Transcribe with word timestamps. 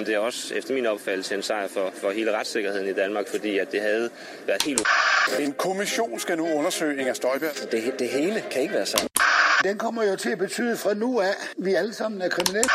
men 0.00 0.06
det 0.06 0.14
er 0.14 0.18
også 0.18 0.54
efter 0.54 0.74
min 0.74 0.86
opfattelse 0.86 1.34
en 1.34 1.42
sejr 1.42 1.68
for, 1.68 1.90
for 1.94 2.10
hele 2.10 2.32
retssikkerheden 2.32 2.88
i 2.88 2.92
Danmark, 2.92 3.28
fordi 3.28 3.58
at 3.58 3.72
det 3.72 3.80
havde 3.80 4.10
været 4.46 4.62
helt 4.62 4.82
En 5.40 5.52
kommission 5.52 6.18
skal 6.18 6.36
nu 6.36 6.48
undersøge 6.48 7.00
Inger 7.00 7.12
Støjberg. 7.12 7.50
Det, 7.72 7.94
det 7.98 8.08
hele 8.08 8.44
kan 8.50 8.62
ikke 8.62 8.74
være 8.74 8.86
sådan. 8.86 9.08
Den 9.64 9.78
kommer 9.78 10.04
jo 10.04 10.16
til 10.16 10.30
at 10.30 10.38
betyde 10.38 10.76
fra 10.76 10.94
nu 10.94 11.20
af, 11.20 11.28
at 11.28 11.36
vi 11.56 11.74
alle 11.74 11.94
sammen 11.94 12.22
er 12.22 12.28
kriminelle. 12.28 12.70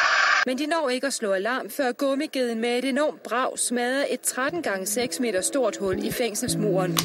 Men 0.45 0.57
de 0.57 0.65
når 0.65 0.89
ikke 0.89 1.07
at 1.07 1.13
slå 1.13 1.31
alarm, 1.31 1.69
før 1.69 1.91
gummigeden 1.91 2.61
med 2.61 2.77
et 2.77 2.85
enormt 2.85 3.23
brag 3.23 3.59
smadrer 3.59 4.05
et 4.09 4.21
13 4.21 4.61
gange 4.61 4.85
6 4.85 5.19
meter 5.19 5.41
stort 5.41 5.77
hul 5.77 6.05
i 6.05 6.11
fængselsmuren. 6.11 6.97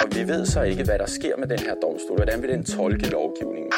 Og 0.00 0.16
vi 0.16 0.28
ved 0.28 0.46
så 0.46 0.62
ikke, 0.62 0.84
hvad 0.84 0.98
der 0.98 1.06
sker 1.06 1.36
med 1.36 1.48
den 1.48 1.58
her 1.58 1.74
domstol. 1.74 2.16
Hvordan 2.16 2.42
vil 2.42 2.50
den 2.50 2.64
tolke 2.64 3.10
lovgivningen? 3.10 3.72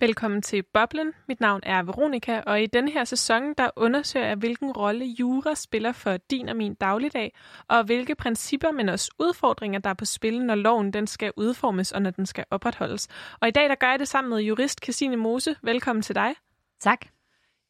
Velkommen 0.00 0.42
til 0.42 0.62
Boblen. 0.62 1.12
Mit 1.28 1.40
navn 1.40 1.60
er 1.62 1.82
Veronika, 1.82 2.40
og 2.46 2.62
i 2.62 2.66
denne 2.66 2.90
her 2.90 3.04
sæson, 3.04 3.54
der 3.58 3.70
undersøger 3.76 4.26
jeg, 4.26 4.36
hvilken 4.36 4.72
rolle 4.72 5.04
jura 5.04 5.54
spiller 5.54 5.92
for 5.92 6.16
din 6.16 6.48
og 6.48 6.56
min 6.56 6.74
dagligdag, 6.74 7.34
og 7.68 7.84
hvilke 7.84 8.14
principper, 8.14 8.70
men 8.70 8.88
også 8.88 9.10
udfordringer, 9.18 9.78
der 9.78 9.90
er 9.90 9.94
på 9.94 10.04
spil, 10.04 10.44
når 10.44 10.54
loven 10.54 10.92
den 10.92 11.06
skal 11.06 11.32
udformes, 11.36 11.92
og 11.92 12.02
når 12.02 12.10
den 12.10 12.26
skal 12.26 12.44
opretholdes. 12.50 13.08
Og 13.40 13.48
i 13.48 13.50
dag, 13.50 13.68
der 13.68 13.74
gør 13.74 13.90
jeg 13.90 13.98
det 13.98 14.08
sammen 14.08 14.30
med 14.30 14.38
jurist 14.38 14.84
Christine 14.84 15.16
Mose. 15.16 15.56
Velkommen 15.62 16.02
til 16.02 16.14
dig. 16.14 16.34
Tak. 16.80 17.06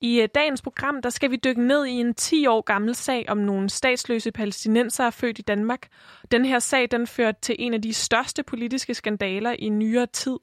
I 0.00 0.20
øh, 0.20 0.28
dagens 0.34 0.62
program, 0.62 1.02
der 1.02 1.10
skal 1.10 1.30
vi 1.30 1.36
dykke 1.36 1.62
ned 1.66 1.86
i 1.86 1.92
en 1.92 2.14
10 2.14 2.46
år 2.46 2.60
gammel 2.60 2.94
sag 2.94 3.24
om 3.28 3.38
nogle 3.38 3.70
statsløse 3.70 4.32
palæstinensere 4.32 5.12
født 5.12 5.38
i 5.38 5.42
Danmark. 5.42 5.88
Den 6.30 6.44
her 6.44 6.58
sag, 6.58 6.88
den 6.90 7.06
førte 7.06 7.40
til 7.40 7.56
en 7.58 7.74
af 7.74 7.82
de 7.82 7.92
største 7.92 8.42
politiske 8.42 8.94
skandaler 8.94 9.54
i 9.58 9.68
nyere 9.68 10.06
tid. 10.06 10.38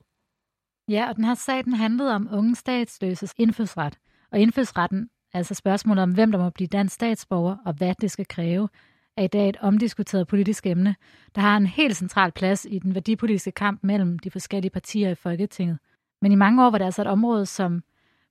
Ja, 0.90 1.10
og 1.10 1.16
den 1.16 1.24
her 1.24 1.34
sag, 1.34 1.64
den 1.64 1.74
handlede 1.74 2.16
om 2.16 2.30
unge 2.32 2.56
statsløses 2.56 3.34
indfødsret. 3.38 3.98
Og 4.32 4.40
indfødsretten, 4.40 5.10
altså 5.34 5.54
spørgsmålet 5.54 6.04
om, 6.04 6.14
hvem 6.14 6.32
der 6.32 6.40
må 6.40 6.50
blive 6.50 6.68
dansk 6.68 6.96
statsborger 6.96 7.58
og 7.66 7.74
hvad 7.74 7.94
det 8.02 8.12
skal 8.12 8.28
kræve, 8.28 8.70
er 9.18 9.24
i 9.24 9.28
dag 9.28 9.50
et 9.50 9.58
omdiskuteret 9.62 10.28
politisk 10.28 10.66
emne, 10.66 10.96
der 11.36 11.42
har 11.42 11.58
en 11.58 11.66
helt 11.66 11.98
central 11.98 12.32
plads 12.32 12.68
i 12.70 12.80
den 12.80 12.96
værdipolitiske 12.96 13.52
kamp 13.52 13.84
mellem 13.84 14.20
de 14.20 14.32
forskellige 14.32 14.72
partier 14.72 15.10
i 15.10 15.16
Folketinget. 15.16 15.78
Men 16.22 16.32
i 16.32 16.36
mange 16.36 16.66
år 16.66 16.70
var 16.70 16.78
det 16.78 16.86
altså 16.86 17.02
et 17.02 17.08
område, 17.08 17.46
som 17.46 17.84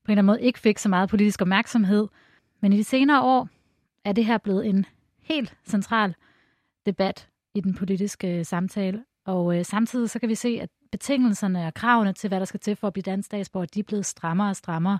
på 0.05 0.13
en 0.13 0.13
eller 0.13 0.19
anden 0.19 0.27
måde 0.27 0.43
ikke 0.43 0.59
fik 0.59 0.79
så 0.79 0.89
meget 0.89 1.11
politisk 1.11 1.43
opmærksomhed. 1.43 2.09
Men 2.61 2.73
i 2.73 2.77
de 2.77 2.85
senere 2.85 3.23
år 3.23 3.49
er 4.05 4.13
det 4.13 4.25
her 4.25 4.39
blevet 4.39 4.67
en 4.67 4.87
helt 5.23 5.57
central 5.65 6.15
debat 6.87 7.29
i 7.55 7.61
den 7.61 7.75
politiske 7.75 8.45
samtale. 8.45 9.05
Og 9.25 9.59
øh, 9.59 9.65
samtidig 9.65 10.11
så 10.11 10.19
kan 10.19 10.29
vi 10.29 10.35
se, 10.35 10.59
at 10.63 10.69
betingelserne 10.93 11.67
og 11.67 11.75
kravene 11.75 12.13
til, 12.13 12.29
hvad 12.29 12.41
der 12.41 12.47
skal 12.47 12.61
til 12.61 12.77
for 12.77 12.87
at 12.87 12.93
blive 12.93 13.03
dansk 13.03 13.27
statsborger, 13.27 13.67
de 13.67 13.81
er 13.81 13.85
blevet 13.85 14.07
strammere 14.07 14.49
og 14.49 14.57
strammere. 14.57 14.99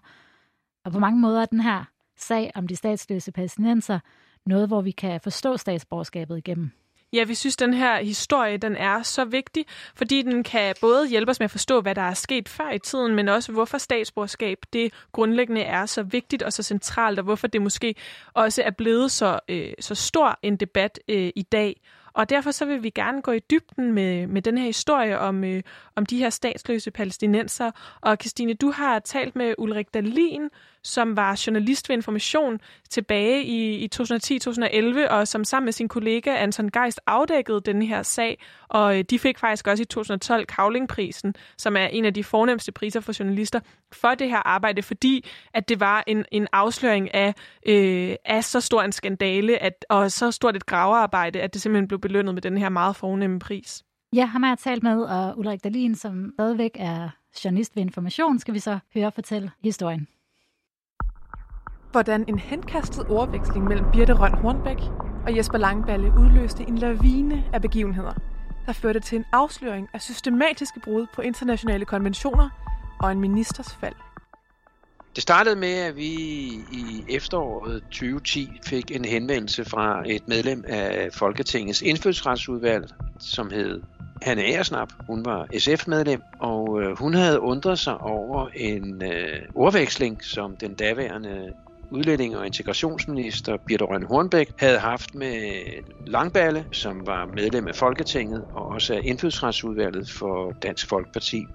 Og 0.85 0.93
på 0.93 0.99
mange 0.99 1.21
måder 1.21 1.43
er 1.43 1.47
den 1.47 1.61
her 1.61 1.85
sag 2.17 2.53
om 2.55 2.67
de 2.69 2.77
statsløse 2.77 3.33
palæstinenser 3.33 3.99
noget, 4.47 4.69
hvor 4.69 4.81
vi 4.81 4.91
kan 4.91 5.21
forstå 5.21 5.57
statsborgerskabet 5.57 6.39
igennem. 6.39 6.71
Ja, 7.13 7.25
vi 7.25 7.35
synes, 7.35 7.57
den 7.57 7.75
her 7.75 8.05
historie 8.05 8.57
den 8.57 8.77
er 8.77 9.03
så 9.03 9.25
vigtig, 9.25 9.65
fordi 9.95 10.23
den 10.23 10.43
kan 10.43 10.75
både 10.81 11.09
hjælpe 11.09 11.31
os 11.31 11.41
med 11.41 11.45
at 11.45 11.51
forstå, 11.51 11.81
hvad 11.81 11.95
der 11.95 12.03
er 12.03 12.15
sket 12.15 12.49
før 12.49 12.71
i 12.71 12.79
tiden, 12.79 13.15
men 13.15 13.29
også 13.29 13.53
hvorfor 13.53 13.79
statsborgerskab 13.79 14.59
det 14.73 14.93
grundlæggende 15.13 15.61
er 15.61 15.87
så 15.87 16.03
vigtigt 16.03 16.43
og 16.43 16.53
så 16.53 16.63
centralt, 16.63 17.19
og 17.19 17.25
hvorfor 17.25 17.47
det 17.47 17.63
måske 17.63 17.95
også 18.33 18.63
er 18.63 18.71
blevet 18.71 19.11
så, 19.11 19.41
øh, 19.49 19.73
så 19.81 19.95
stor 19.95 20.39
en 20.43 20.57
debat 20.57 21.01
øh, 21.09 21.31
i 21.37 21.43
dag. 21.43 21.81
Og 22.15 22.31
derfor 22.31 22.51
så 22.51 22.65
vil 22.65 22.83
vi 22.83 22.91
gerne 22.91 23.23
gå 23.23 23.33
i 23.33 23.39
dybden 23.39 23.93
med, 23.93 24.27
med 24.27 24.43
den 24.43 24.59
her 24.59 24.65
historie 24.67 25.19
om, 25.19 25.45
øh, 25.45 25.63
om 25.97 26.07
de 26.07 26.19
her 26.19 26.31
statsløse 26.31 26.91
palæstinenser. 26.91 27.71
Og 28.01 28.17
Christine, 28.21 28.55
du 28.55 28.71
har 28.71 28.99
talt 28.99 29.37
med 29.37 29.55
Ulrik 29.59 29.95
Dalin, 29.95 30.49
som 30.85 31.17
var 31.17 31.43
journalist 31.47 31.89
ved 31.89 31.97
Information 31.97 32.61
tilbage 32.91 33.45
i, 33.45 33.85
i 33.85 33.89
2010-2011, 33.95 35.09
og 35.11 35.29
som 35.29 35.45
sammen 35.45 35.65
med 35.65 35.73
sin 35.73 35.89
kollega 35.89 36.37
Anton 36.37 36.71
Geist 36.71 37.01
afdækkede 37.07 37.61
den 37.61 37.83
her 37.83 38.03
sag. 38.03 38.43
Og 38.69 38.99
øh, 38.99 39.05
de 39.11 39.19
fik 39.19 39.39
faktisk 39.39 39.67
også 39.67 39.83
i 39.83 39.87
2012 39.87 40.47
Kavlingprisen, 40.47 41.35
som 41.59 41.77
er 41.77 41.87
en 41.87 42.05
af 42.05 42.15
de 42.15 42.25
fornemmeste 42.25 42.73
priser 42.73 43.01
for 43.01 43.13
journalister, 43.19 43.61
for 43.93 44.15
det 44.15 44.29
her 44.29 44.47
arbejde, 44.47 44.83
fordi 44.83 45.25
at 45.55 45.69
det 45.69 45.81
var 45.81 46.05
en, 46.07 46.25
en 46.33 46.47
afsløring 46.53 47.15
af, 47.15 47.35
øh, 47.67 48.15
af 48.25 48.45
så 48.45 48.61
stor 48.61 48.83
en 48.83 48.93
skandale 48.93 49.63
at, 49.63 49.85
og 49.89 50.13
så 50.13 50.31
stort 50.31 50.57
et 50.57 50.67
gravearbejde, 50.67 51.41
at 51.41 51.55
det 51.55 51.63
simpelthen 51.63 51.89
blev 51.89 52.01
belønnet 52.01 52.35
med 52.35 52.43
den 52.43 52.59
her 52.59 52.69
meget 52.69 52.97
fornemme 52.97 53.39
pris. 53.39 53.83
Ja, 54.13 54.25
ham 54.25 54.43
har 54.43 54.51
jeg 54.51 54.59
talt 54.59 54.83
med, 54.83 55.03
og 55.03 55.39
Ulrik 55.39 55.65
Dalin, 55.65 55.95
som 55.95 56.33
stadigvæk 56.37 56.71
er 56.75 57.09
journalist 57.45 57.77
ved 57.77 57.83
Information, 57.83 58.39
skal 58.39 58.55
vi 58.55 58.59
så 58.59 58.79
høre 58.95 59.13
fortælle 59.13 59.51
historien 59.63 60.09
hvordan 61.95 62.25
en 62.29 62.39
henkastet 62.39 63.05
ordveksling 63.09 63.67
mellem 63.67 63.87
Birte 63.93 64.13
Røn 64.13 64.35
Hornbæk 64.35 64.77
og 65.27 65.37
Jesper 65.37 65.59
Langballe 65.59 66.13
udløste 66.19 66.63
en 66.69 66.79
lavine 66.79 67.45
af 67.53 67.63
begivenheder, 67.63 68.13
der 68.67 68.73
førte 68.73 69.01
til 69.01 69.17
en 69.19 69.25
afsløring 69.33 69.89
af 69.93 70.01
systematiske 70.01 70.81
brud 70.81 71.07
på 71.15 71.23
internationale 71.23 71.85
konventioner 71.85 72.49
og 73.01 73.13
en 73.13 73.21
ministers 73.21 73.77
fald. 73.81 73.95
Det 75.15 75.23
startede 75.23 75.57
med, 75.57 75.75
at 75.75 75.97
vi 75.97 76.13
i 76.73 77.05
efteråret 77.09 77.83
2010 77.83 78.49
fik 78.67 78.91
en 78.91 79.05
henvendelse 79.05 79.65
fra 79.65 80.03
et 80.07 80.29
medlem 80.29 80.65
af 80.69 81.09
Folketingets 81.13 81.83
indfødsretsudvalg, 81.83 82.85
som 83.21 83.51
hed 83.51 83.83
Hanne 84.23 84.43
Aersnap. 84.43 84.89
Hun 85.07 85.25
var 85.25 85.47
SF-medlem, 85.59 86.23
og 86.41 86.83
øh, 86.83 86.99
hun 86.99 87.15
havde 87.15 87.41
undret 87.41 87.79
sig 87.79 87.99
over 87.99 88.49
en 88.55 89.03
øh, 89.03 89.43
ordveksling, 89.55 90.25
som 90.25 90.57
den 90.57 90.75
daværende 90.75 91.53
udlænding- 91.91 92.37
og 92.37 92.47
integrationsminister 92.47 93.57
Birte 93.67 93.85
Rønne 93.85 94.07
Hornbæk 94.07 94.49
havde 94.59 94.79
haft 94.79 95.15
med 95.15 95.63
Langballe, 96.07 96.67
som 96.73 97.07
var 97.07 97.27
medlem 97.27 97.69
af 97.69 97.75
Folketinget 97.75 98.45
og 98.53 98.67
også 98.67 98.95
af 98.95 99.01
indfødsretsudvalget 99.05 100.11
for 100.11 100.53
Dansk 100.63 100.89
Folkeparti. 100.89 101.47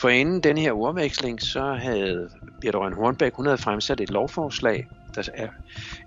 For 0.00 0.08
inden 0.08 0.40
den 0.40 0.58
her 0.58 0.72
ordveksling, 0.72 1.42
så 1.42 1.74
havde 1.74 2.28
Birte 2.60 2.78
Rønne 2.78 2.96
Hornbæk, 2.96 3.32
hun 3.34 3.46
havde 3.46 3.58
fremsat 3.58 4.00
et 4.00 4.10
lovforslag, 4.10 4.86
der 5.14 5.28
er 5.34 5.48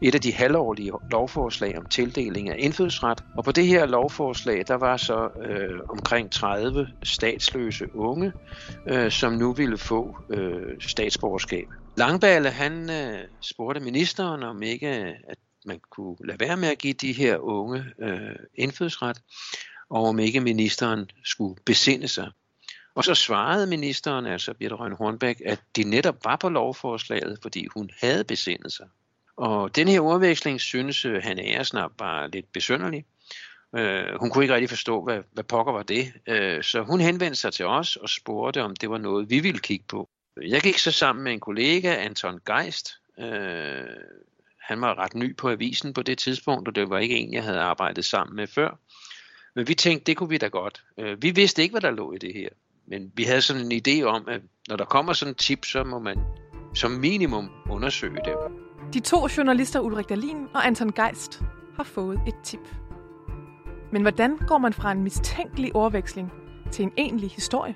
et 0.01 0.15
af 0.15 0.21
de 0.21 0.33
halvårlige 0.33 0.91
lovforslag 1.11 1.77
om 1.77 1.85
tildeling 1.85 2.49
af 2.49 2.55
indfødsret. 2.59 3.23
Og 3.37 3.43
på 3.43 3.51
det 3.51 3.67
her 3.67 3.85
lovforslag, 3.85 4.63
der 4.67 4.75
var 4.75 4.97
så 4.97 5.29
øh, 5.45 5.79
omkring 5.89 6.31
30 6.31 6.87
statsløse 7.03 7.95
unge, 7.95 8.31
øh, 8.89 9.11
som 9.11 9.33
nu 9.33 9.53
ville 9.53 9.77
få 9.77 10.17
øh, 10.33 10.81
statsborgerskab. 10.81 11.67
Langballe, 11.97 12.49
han 12.49 12.89
øh, 12.89 13.27
spurgte 13.41 13.79
ministeren 13.79 14.43
om 14.43 14.61
ikke, 14.61 15.01
øh, 15.01 15.13
at 15.27 15.37
man 15.65 15.79
kunne 15.89 16.15
lade 16.23 16.39
være 16.39 16.57
med 16.57 16.69
at 16.69 16.77
give 16.77 16.93
de 16.93 17.13
her 17.13 17.37
unge 17.37 17.85
øh, 17.99 18.35
indfødsret, 18.55 19.21
og 19.89 20.03
om 20.03 20.19
ikke 20.19 20.39
ministeren 20.39 21.09
skulle 21.23 21.55
besinde 21.65 22.07
sig. 22.07 22.31
Og 22.95 23.03
så 23.03 23.15
svarede 23.15 23.67
ministeren, 23.67 24.25
altså 24.25 24.53
Birte 24.53 24.75
Røn 24.75 24.95
Hornbæk, 24.95 25.41
at 25.45 25.59
de 25.75 25.83
netop 25.83 26.25
var 26.25 26.35
på 26.35 26.49
lovforslaget, 26.49 27.39
fordi 27.41 27.67
hun 27.73 27.89
havde 28.01 28.23
besindet 28.23 28.73
sig. 28.73 28.87
Og 29.37 29.75
den 29.75 29.87
her 29.87 30.01
ordveksling 30.01 30.61
synes 30.61 31.05
øh, 31.05 31.23
han 31.23 31.39
Æresnap 31.39 31.91
var 31.99 32.27
lidt 32.27 32.53
besynderlig. 32.53 33.05
Øh, 33.75 34.19
hun 34.19 34.29
kunne 34.29 34.43
ikke 34.43 34.53
rigtig 34.53 34.69
forstå, 34.69 35.03
hvad, 35.03 35.19
hvad 35.31 35.43
pokker 35.43 35.73
var 35.73 35.83
det. 35.83 36.13
Øh, 36.27 36.63
så 36.63 36.81
hun 36.81 36.99
henvendte 36.99 37.39
sig 37.39 37.53
til 37.53 37.65
os 37.65 37.95
og 37.95 38.09
spurgte, 38.09 38.63
om 38.63 38.75
det 38.75 38.89
var 38.89 38.97
noget, 38.97 39.29
vi 39.29 39.39
ville 39.39 39.59
kigge 39.59 39.85
på. 39.87 40.09
Jeg 40.41 40.61
gik 40.61 40.77
så 40.77 40.91
sammen 40.91 41.23
med 41.23 41.33
en 41.33 41.39
kollega, 41.39 41.95
Anton 41.95 42.39
Geist. 42.45 42.91
Øh, 43.19 43.85
han 44.61 44.81
var 44.81 44.97
ret 44.99 45.15
ny 45.15 45.35
på 45.35 45.49
avisen 45.49 45.93
på 45.93 46.01
det 46.01 46.17
tidspunkt, 46.17 46.67
og 46.67 46.75
det 46.75 46.89
var 46.89 46.99
ikke 46.99 47.15
en, 47.15 47.33
jeg 47.33 47.43
havde 47.43 47.59
arbejdet 47.59 48.05
sammen 48.05 48.35
med 48.35 48.47
før. 48.47 48.79
Men 49.55 49.67
vi 49.67 49.75
tænkte, 49.75 50.05
det 50.05 50.17
kunne 50.17 50.29
vi 50.29 50.37
da 50.37 50.47
godt. 50.47 50.83
Øh, 50.99 51.21
vi 51.21 51.31
vidste 51.31 51.61
ikke, 51.61 51.73
hvad 51.73 51.81
der 51.81 51.91
lå 51.91 52.13
i 52.13 52.17
det 52.17 52.33
her. 52.33 52.49
Men 52.87 53.11
vi 53.15 53.23
havde 53.23 53.41
sådan 53.41 53.71
en 53.71 53.81
idé 53.87 54.03
om, 54.03 54.27
at 54.27 54.41
når 54.69 54.75
der 54.75 54.85
kommer 54.85 55.13
sådan 55.13 55.31
en 55.31 55.35
tip, 55.35 55.65
så 55.65 55.83
må 55.83 55.99
man 55.99 56.17
som 56.75 56.91
minimum 56.91 57.49
undersøge 57.69 58.15
det. 58.15 58.35
De 58.93 58.99
to 58.99 59.27
journalister 59.37 59.79
Ulrik 59.79 60.09
Dahlin 60.09 60.47
og 60.53 60.67
Anton 60.67 60.91
Geist 60.91 61.41
har 61.75 61.83
fået 61.83 62.21
et 62.27 62.35
tip. 62.43 62.59
Men 63.91 64.01
hvordan 64.01 64.37
går 64.37 64.57
man 64.57 64.73
fra 64.73 64.91
en 64.91 65.03
mistænkelig 65.03 65.75
overveksling 65.75 66.31
til 66.71 66.83
en 66.83 66.91
egentlig 66.97 67.29
historie? 67.29 67.75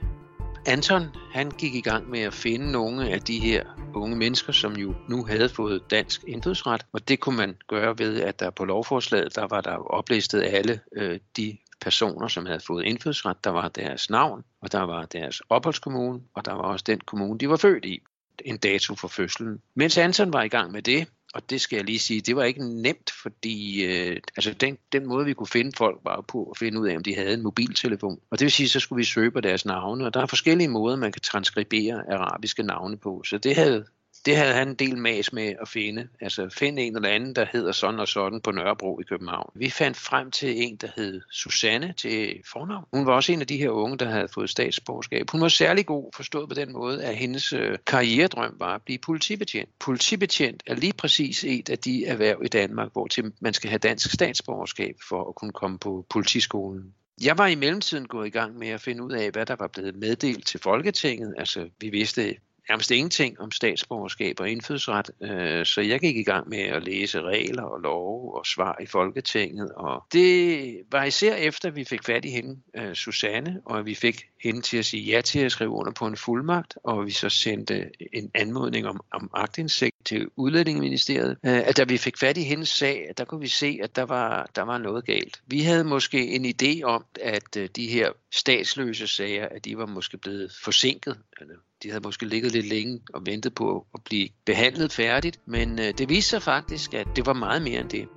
Anton 0.68 1.16
han 1.32 1.52
gik 1.52 1.76
i 1.76 1.82
gang 1.82 2.10
med 2.10 2.20
at 2.20 2.34
finde 2.34 2.72
nogle 2.72 3.10
af 3.10 3.22
de 3.22 3.40
her 3.40 3.64
unge 3.96 4.16
mennesker, 4.16 4.54
som 4.54 4.78
jo 4.78 4.96
nu 5.10 5.26
havde 5.26 5.50
fået 5.50 5.92
dansk 5.92 6.24
indfødsret. 6.28 6.86
Og 6.92 7.08
det 7.08 7.20
kunne 7.20 7.38
man 7.38 7.56
gøre 7.68 8.00
ved, 8.00 8.22
at 8.22 8.40
der 8.40 8.50
på 8.50 8.66
lovforslaget, 8.66 9.36
der 9.36 9.48
var 9.48 9.62
der 9.62 9.92
oplistet 9.92 10.44
alle 10.44 10.80
øh, 10.96 11.20
de 11.38 11.58
personer, 11.82 12.28
som 12.28 12.46
havde 12.46 12.60
fået 12.60 12.86
indfødsret. 12.86 13.44
Der 13.44 13.50
var 13.50 13.68
deres 13.68 14.10
navn, 14.10 14.44
og 14.62 14.72
der 14.72 14.82
var 14.82 15.06
deres 15.06 15.42
opholdskommune, 15.50 16.20
og 16.34 16.46
der 16.46 16.54
var 16.54 16.64
også 16.64 16.84
den 16.88 17.00
kommune, 17.00 17.40
de 17.40 17.50
var 17.50 17.58
født 17.58 17.86
i. 17.86 18.02
En 18.46 18.58
dato 18.58 18.96
for 18.96 19.08
fødslen. 19.08 19.62
Mens 19.76 19.98
Anton 19.98 20.34
var 20.34 20.44
i 20.44 20.48
gang 20.48 20.72
med 20.72 20.82
det, 20.82 21.08
og 21.38 21.50
det 21.50 21.62
skal 21.62 21.76
jeg 21.76 21.86
lige 21.86 22.00
sige, 22.00 22.22
det 22.22 22.36
var 22.36 22.44
ikke 22.44 22.82
nemt, 22.82 23.12
fordi 23.24 23.86
øh, 23.86 24.18
altså 24.38 24.54
den, 24.54 24.78
den 24.92 25.06
måde, 25.06 25.26
vi 25.26 25.34
kunne 25.34 25.48
finde 25.48 25.72
folk, 25.78 26.00
var 26.04 26.22
på 26.28 26.44
at 26.44 26.58
finde 26.58 26.80
ud 26.80 26.88
af, 26.88 26.96
om 26.96 27.04
de 27.04 27.16
havde 27.16 27.34
en 27.34 27.44
mobiltelefon. 27.44 28.20
Og 28.32 28.40
det 28.40 28.46
vil 28.46 28.52
sige, 28.52 28.70
så 28.70 28.80
skulle 28.80 28.98
vi 28.98 29.04
søge 29.04 29.32
på 29.32 29.42
deres 29.42 29.66
navne, 29.66 30.06
og 30.06 30.14
der 30.14 30.22
er 30.22 30.26
forskellige 30.26 30.68
måder, 30.68 30.96
man 30.96 31.12
kan 31.12 31.22
transkribere 31.22 32.04
arabiske 32.14 32.64
navne 32.64 32.98
på. 32.98 33.24
Så 33.26 33.38
det 33.38 33.56
havde 33.56 33.86
det 34.26 34.38
havde 34.38 34.54
han 34.54 34.68
en 34.68 34.76
del 34.76 34.98
mas 34.98 35.34
med 35.34 35.54
at 35.62 35.68
finde. 35.68 36.08
Altså 36.22 36.50
finde 36.50 36.82
en 36.82 36.96
eller 36.96 37.10
anden, 37.10 37.36
der 37.36 37.46
hedder 37.52 37.72
sådan 37.72 38.00
og 38.00 38.08
sådan 38.08 38.42
på 38.42 38.52
Nørrebro 38.52 39.00
i 39.00 39.04
København. 39.04 39.52
Vi 39.56 39.70
fandt 39.70 39.98
frem 39.98 40.32
til 40.32 40.64
en, 40.64 40.76
der 40.76 40.88
hed 40.96 41.22
Susanne 41.32 41.94
til 41.98 42.42
fornavn. 42.52 42.86
Hun 42.94 43.06
var 43.06 43.14
også 43.14 43.32
en 43.32 43.42
af 43.42 43.48
de 43.48 43.58
her 43.58 43.70
unge, 43.70 43.98
der 43.98 44.10
havde 44.10 44.28
fået 44.28 44.50
statsborgerskab. 44.50 45.30
Hun 45.30 45.42
var 45.42 45.48
særlig 45.48 45.86
god 45.86 46.12
forstået 46.16 46.50
på 46.50 46.56
den 46.56 46.74
måde, 46.74 47.04
at 47.04 47.16
hendes 47.16 47.54
øh, 47.54 47.78
karrieredrøm 47.88 48.56
var 48.60 48.76
at 48.76 48.82
blive 48.82 49.00
politibetjent. 49.00 49.70
Politibetjent 49.80 50.64
er 50.66 50.76
lige 50.76 50.94
præcis 50.94 51.44
et 51.44 51.70
af 51.70 51.78
de 51.78 52.06
erhverv 52.06 52.42
i 52.44 52.48
Danmark, 52.48 52.92
hvor 52.94 53.08
til 53.08 53.32
man 53.40 53.54
skal 53.54 53.70
have 53.70 53.80
dansk 53.80 54.12
statsborgerskab 54.12 54.96
for 55.10 55.30
at 55.30 55.36
kunne 55.36 55.54
komme 55.54 55.80
på 55.80 56.06
politiskolen. 56.10 56.94
Jeg 57.22 57.38
var 57.38 57.48
i 57.48 57.56
mellemtiden 57.56 58.08
gået 58.08 58.28
i 58.28 58.30
gang 58.30 58.58
med 58.58 58.68
at 58.68 58.82
finde 58.82 59.04
ud 59.04 59.12
af, 59.12 59.32
hvad 59.32 59.46
der 59.46 59.56
var 59.60 59.68
blevet 59.68 59.96
meddelt 59.96 60.48
til 60.48 60.60
Folketinget. 60.60 61.34
Altså, 61.38 61.70
vi 61.82 61.90
vidste 61.90 62.36
nærmest 62.70 62.92
ingenting 62.92 63.40
om 63.40 63.52
statsborgerskab 63.52 64.40
og 64.40 64.50
indfødsret, 64.50 65.10
øh, 65.22 65.66
så 65.66 65.82
jeg 65.82 66.00
gik 66.00 66.18
i 66.18 66.24
gang 66.24 66.50
med 66.50 66.60
at 66.60 66.84
læse 66.84 67.22
regler 67.22 67.64
og 67.64 67.80
love 67.80 68.38
og 68.38 68.46
svar 68.46 68.78
i 68.82 68.86
Folketinget. 68.86 69.72
Og 69.72 70.04
det 70.14 70.82
var 70.92 71.04
især 71.04 71.36
efter, 71.36 71.68
at 71.70 71.76
vi 71.76 71.84
fik 71.84 72.04
fat 72.04 72.26
i 72.26 72.30
hende, 72.30 72.60
øh, 72.76 72.94
Susanne, 72.94 73.62
og 73.66 73.86
vi 73.86 73.96
fik 73.96 74.26
hende 74.44 74.62
til 74.62 74.78
at 74.78 74.86
sige 74.86 75.04
ja 75.04 75.22
til 75.22 75.40
at 75.40 75.52
skrive 75.52 75.70
under 75.70 75.92
på 75.92 76.08
en 76.08 76.18
fuldmagt, 76.18 76.78
og 76.84 77.06
vi 77.06 77.12
så 77.12 77.30
sendte 77.30 77.90
en 78.14 78.32
anmodning 78.36 78.88
om, 78.88 79.00
om 79.14 79.30
agtindsigt 79.34 79.96
til 80.06 80.28
Udlændingeministeriet. 80.36 81.38
Øh, 81.46 81.68
at 81.68 81.78
da 81.78 81.84
vi 81.84 81.98
fik 81.98 82.18
fat 82.18 82.38
i 82.38 82.44
hendes 82.44 82.70
sag, 82.70 83.12
der 83.18 83.26
kunne 83.26 83.42
vi 83.42 83.48
se, 83.48 83.80
at 83.84 83.96
der 83.96 84.04
var, 84.04 84.50
der 84.56 84.62
var 84.62 84.78
noget 84.78 85.06
galt. 85.06 85.42
Vi 85.48 85.62
havde 85.62 85.84
måske 85.84 86.28
en 86.28 86.46
idé 86.46 86.84
om, 86.84 87.06
at 87.22 87.58
øh, 87.58 87.70
de 87.76 87.88
her 87.88 88.12
statsløse 88.32 89.08
sager, 89.08 89.48
at 89.50 89.66
de 89.66 89.78
var 89.78 89.86
måske 89.86 90.18
blevet 90.18 90.52
forsinket, 90.64 91.18
eller 91.42 91.56
de 91.84 91.90
havde 91.90 92.04
måske 92.04 92.26
ligget 92.26 92.52
lidt 92.52 92.68
længe 92.68 93.02
og 93.14 93.26
ventet 93.26 93.56
på 93.56 93.88
at 93.94 94.04
blive 94.04 94.30
behandlet 94.46 94.92
færdigt, 94.92 95.40
men 95.46 95.80
øh, 95.80 95.94
det 95.98 96.10
viste 96.10 96.30
sig 96.30 96.42
faktisk, 96.42 96.94
at 96.94 97.08
det 97.16 97.26
var 97.26 97.34
meget 97.34 97.62
mere 97.62 97.82
end 97.82 97.90
det. 97.90 98.08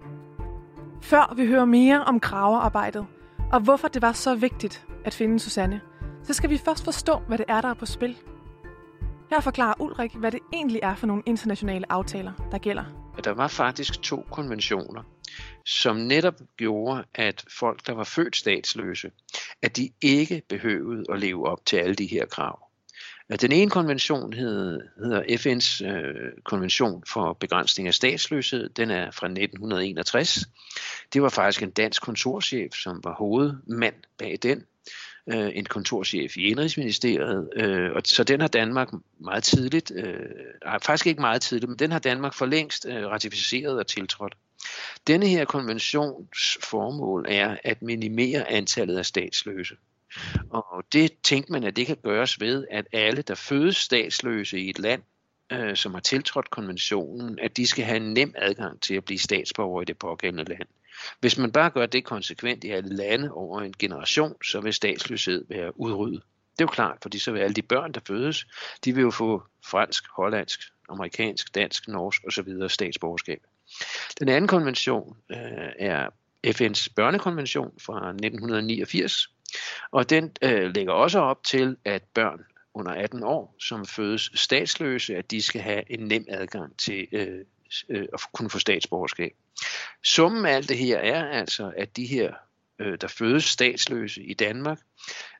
Før 1.02 1.34
vi 1.36 1.46
hører 1.46 1.64
mere 1.64 2.04
om 2.04 2.20
gravearbejdet, 2.20 3.06
og 3.52 3.60
hvorfor 3.60 3.88
det 3.88 4.02
var 4.02 4.12
så 4.12 4.34
vigtigt 4.34 4.86
at 5.04 5.14
finde 5.14 5.40
Susanne, 5.40 5.80
så 6.24 6.32
skal 6.32 6.50
vi 6.50 6.58
først 6.58 6.84
forstå, 6.84 7.18
hvad 7.28 7.38
det 7.38 7.46
er, 7.48 7.60
der 7.60 7.68
er 7.68 7.74
på 7.74 7.86
spil. 7.86 8.16
Her 9.30 9.40
forklarer 9.40 9.74
Ulrik, 9.80 10.14
hvad 10.14 10.32
det 10.32 10.40
egentlig 10.52 10.80
er 10.82 10.94
for 10.94 11.06
nogle 11.06 11.22
internationale 11.26 11.92
aftaler, 11.92 12.32
der 12.50 12.58
gælder. 12.58 12.84
Der 13.24 13.30
var 13.30 13.48
faktisk 13.48 14.02
to 14.02 14.26
konventioner, 14.30 15.02
som 15.66 15.96
netop 15.96 16.34
gjorde, 16.56 17.04
at 17.14 17.44
folk, 17.58 17.86
der 17.86 17.92
var 17.92 18.04
født 18.04 18.36
statsløse, 18.36 19.10
at 19.62 19.76
de 19.76 19.90
ikke 20.02 20.42
behøvede 20.48 21.04
at 21.12 21.18
leve 21.18 21.46
op 21.48 21.66
til 21.66 21.76
alle 21.76 21.94
de 21.94 22.06
her 22.06 22.26
krav. 22.26 22.69
Den 23.36 23.52
ene 23.52 23.70
konvention 23.70 24.32
hedder, 24.32 24.80
hedder 24.98 25.22
FN's 25.22 25.86
øh, 25.86 26.32
konvention 26.44 27.02
for 27.08 27.32
begrænsning 27.32 27.88
af 27.88 27.94
statsløshed. 27.94 28.68
Den 28.68 28.90
er 28.90 29.10
fra 29.10 29.26
1961. 29.26 30.48
Det 31.12 31.22
var 31.22 31.28
faktisk 31.28 31.62
en 31.62 31.70
dansk 31.70 32.02
kontorchef, 32.02 32.72
som 32.74 33.00
var 33.04 33.14
hovedmand 33.14 33.94
bag 34.18 34.38
den. 34.42 34.64
Øh, 35.32 35.50
en 35.54 35.64
kontorchef 35.64 36.36
i 36.36 36.42
Indrigsministeriet. 36.42 37.48
Øh, 37.56 37.90
og 37.92 38.02
så 38.04 38.24
den 38.24 38.40
har 38.40 38.48
Danmark 38.48 38.88
meget 39.20 39.44
tidligt, 39.44 39.92
øh, 39.94 40.14
faktisk 40.82 41.06
ikke 41.06 41.20
meget 41.20 41.42
tidligt, 41.42 41.68
men 41.68 41.78
den 41.78 41.92
har 41.92 41.98
Danmark 41.98 42.34
for 42.34 42.46
længst 42.46 42.86
øh, 42.86 43.06
ratificeret 43.06 43.78
og 43.78 43.86
tiltrådt. 43.86 44.34
Denne 45.06 45.26
her 45.26 45.44
konventions 45.44 46.58
formål 46.62 47.26
er 47.28 47.56
at 47.64 47.82
minimere 47.82 48.50
antallet 48.50 48.98
af 48.98 49.06
statsløse. 49.06 49.74
Og 50.50 50.84
det 50.92 51.12
tænkte 51.22 51.52
man, 51.52 51.64
at 51.64 51.76
det 51.76 51.86
kan 51.86 51.96
gøres 52.02 52.40
ved, 52.40 52.66
at 52.70 52.86
alle, 52.92 53.22
der 53.22 53.34
fødes 53.34 53.76
statsløse 53.76 54.60
i 54.60 54.70
et 54.70 54.78
land, 54.78 55.02
øh, 55.52 55.76
som 55.76 55.94
har 55.94 56.00
tiltrådt 56.00 56.50
konventionen, 56.50 57.38
at 57.38 57.56
de 57.56 57.66
skal 57.66 57.84
have 57.84 57.96
en 57.96 58.14
nem 58.14 58.34
adgang 58.36 58.80
til 58.80 58.94
at 58.94 59.04
blive 59.04 59.18
statsborger 59.18 59.82
i 59.82 59.84
det 59.84 59.98
pågældende 59.98 60.44
land. 60.44 60.68
Hvis 61.20 61.38
man 61.38 61.52
bare 61.52 61.70
gør 61.70 61.86
det 61.86 62.04
konsekvent 62.04 62.64
i 62.64 62.70
alle 62.70 62.96
lande 62.96 63.32
over 63.32 63.60
en 63.60 63.74
generation, 63.78 64.42
så 64.44 64.60
vil 64.60 64.72
statsløshed 64.72 65.44
være 65.48 65.80
udryddet. 65.80 66.22
Det 66.52 66.60
er 66.60 66.64
jo 66.64 66.74
klart, 66.74 66.98
fordi 67.02 67.18
så 67.18 67.32
vil 67.32 67.40
alle 67.40 67.54
de 67.54 67.62
børn, 67.62 67.92
der 67.92 68.00
fødes, 68.06 68.46
de 68.84 68.94
vil 68.94 69.02
jo 69.02 69.10
få 69.10 69.42
fransk, 69.66 70.04
hollandsk, 70.16 70.60
amerikansk, 70.88 71.54
dansk, 71.54 71.88
norsk 71.88 72.22
osv. 72.26 72.68
statsborgerskab. 72.68 73.40
Den 74.20 74.28
anden 74.28 74.48
konvention 74.48 75.16
øh, 75.30 75.38
er 75.78 76.08
FN's 76.46 76.88
børnekonvention 76.96 77.72
fra 77.80 78.08
1989, 78.08 79.28
og 79.90 80.10
den 80.10 80.30
øh, 80.42 80.74
lægger 80.74 80.92
også 80.92 81.18
op 81.18 81.44
til, 81.44 81.76
at 81.84 82.02
børn 82.14 82.44
under 82.74 82.92
18 82.92 83.22
år, 83.22 83.56
som 83.60 83.86
fødes 83.86 84.30
statsløse, 84.34 85.16
at 85.16 85.30
de 85.30 85.42
skal 85.42 85.60
have 85.60 85.92
en 85.92 86.00
nem 86.00 86.24
adgang 86.28 86.78
til 86.78 87.06
øh, 87.12 87.44
øh, 87.88 88.08
at 88.12 88.20
kunne 88.32 88.50
få 88.50 88.58
statsborgerskab. 88.58 89.32
Summen 90.04 90.46
af 90.46 90.54
alt 90.54 90.68
det 90.68 90.78
her 90.78 90.98
er 90.98 91.24
altså, 91.24 91.72
at 91.76 91.96
de 91.96 92.06
her, 92.06 92.34
øh, 92.78 92.98
der 93.00 93.08
fødes 93.08 93.44
statsløse 93.44 94.22
i 94.22 94.34
Danmark, 94.34 94.78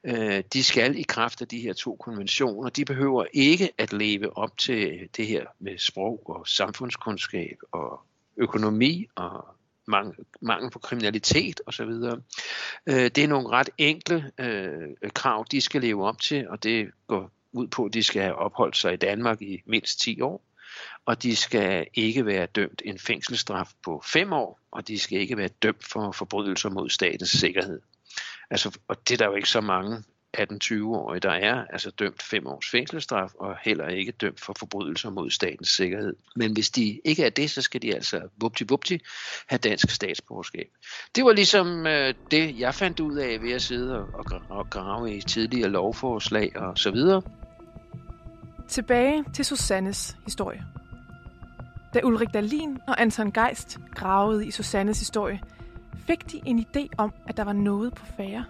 øh, 0.04 0.42
de 0.52 0.64
skal 0.64 0.98
i 0.98 1.02
kraft 1.02 1.42
af 1.42 1.48
de 1.48 1.60
her 1.60 1.72
to 1.72 1.96
konventioner, 1.96 2.70
de 2.70 2.84
behøver 2.84 3.24
ikke 3.32 3.70
at 3.78 3.92
leve 3.92 4.36
op 4.36 4.58
til 4.58 5.08
det 5.16 5.26
her 5.26 5.46
med 5.58 5.78
sprog 5.78 6.22
og 6.30 6.48
samfundskundskab 6.48 7.58
og 7.72 8.00
økonomi 8.36 9.06
og 9.14 9.46
mangel, 9.90 10.14
mangel 10.40 10.70
på 10.70 10.78
kriminalitet 10.78 11.60
osv. 11.66 11.90
Øh, 12.86 13.10
det 13.10 13.18
er 13.18 13.28
nogle 13.28 13.48
ret 13.48 13.70
enkle 13.78 14.30
øh, 14.38 15.10
krav, 15.14 15.46
de 15.50 15.60
skal 15.60 15.80
leve 15.80 16.06
op 16.06 16.20
til, 16.20 16.48
og 16.48 16.62
det 16.62 16.90
går 17.06 17.30
ud 17.52 17.68
på, 17.68 17.84
at 17.84 17.94
de 17.94 18.02
skal 18.02 18.22
have 18.22 18.34
opholdt 18.34 18.76
sig 18.76 18.92
i 18.92 18.96
Danmark 18.96 19.42
i 19.42 19.62
mindst 19.66 20.00
10 20.00 20.20
år, 20.20 20.44
og 21.06 21.22
de 21.22 21.36
skal 21.36 21.86
ikke 21.94 22.26
være 22.26 22.46
dømt 22.46 22.82
en 22.84 22.98
fængselsstraf 22.98 23.68
på 23.84 24.02
5 24.06 24.32
år, 24.32 24.60
og 24.70 24.88
de 24.88 24.98
skal 24.98 25.20
ikke 25.20 25.36
være 25.36 25.48
dømt 25.48 25.84
for 25.84 26.12
forbrydelser 26.12 26.70
mod 26.70 26.90
statens 26.90 27.30
sikkerhed. 27.30 27.80
Altså, 28.50 28.78
og 28.88 29.08
det 29.08 29.14
er 29.14 29.18
der 29.18 29.26
jo 29.26 29.34
ikke 29.34 29.48
så 29.48 29.60
mange 29.60 30.02
18-20-årige, 30.38 31.20
der 31.20 31.30
er 31.30 31.64
altså 31.70 31.90
dømt 31.90 32.22
fem 32.22 32.46
års 32.46 32.70
fængselsstraf 32.70 33.30
og 33.34 33.56
heller 33.62 33.88
ikke 33.88 34.12
dømt 34.12 34.40
for 34.40 34.54
forbrydelser 34.58 35.10
mod 35.10 35.30
statens 35.30 35.68
sikkerhed. 35.68 36.16
Men 36.36 36.52
hvis 36.52 36.70
de 36.70 37.00
ikke 37.04 37.24
er 37.24 37.30
det, 37.30 37.50
så 37.50 37.62
skal 37.62 37.82
de 37.82 37.94
altså 37.94 38.20
vupti 38.36 38.64
vupti 38.68 38.98
have 39.46 39.58
dansk 39.58 39.90
statsborgerskab. 39.90 40.68
Det 41.16 41.24
var 41.24 41.32
ligesom 41.32 41.86
øh, 41.86 42.14
det, 42.30 42.58
jeg 42.58 42.74
fandt 42.74 43.00
ud 43.00 43.16
af 43.16 43.42
ved 43.42 43.52
at 43.52 43.62
sidde 43.62 43.98
og, 43.98 44.24
og 44.48 44.70
grave 44.70 45.14
i 45.14 45.20
tidligere 45.20 45.68
lovforslag 45.68 46.56
og 46.56 46.78
så 46.78 46.90
videre. 46.90 47.22
Tilbage 48.68 49.24
til 49.34 49.44
Susannes 49.44 50.16
historie. 50.24 50.64
Da 51.94 52.00
Ulrik 52.04 52.28
Dalin 52.34 52.78
og 52.88 53.00
Anton 53.00 53.32
Geist 53.32 53.78
gravede 53.94 54.46
i 54.46 54.50
Susannes 54.50 54.98
historie, 54.98 55.40
fik 56.06 56.32
de 56.32 56.40
en 56.46 56.66
idé 56.66 56.86
om, 56.98 57.12
at 57.28 57.36
der 57.36 57.44
var 57.44 57.52
noget 57.52 57.94
på 57.94 58.04
færre. 58.16 58.44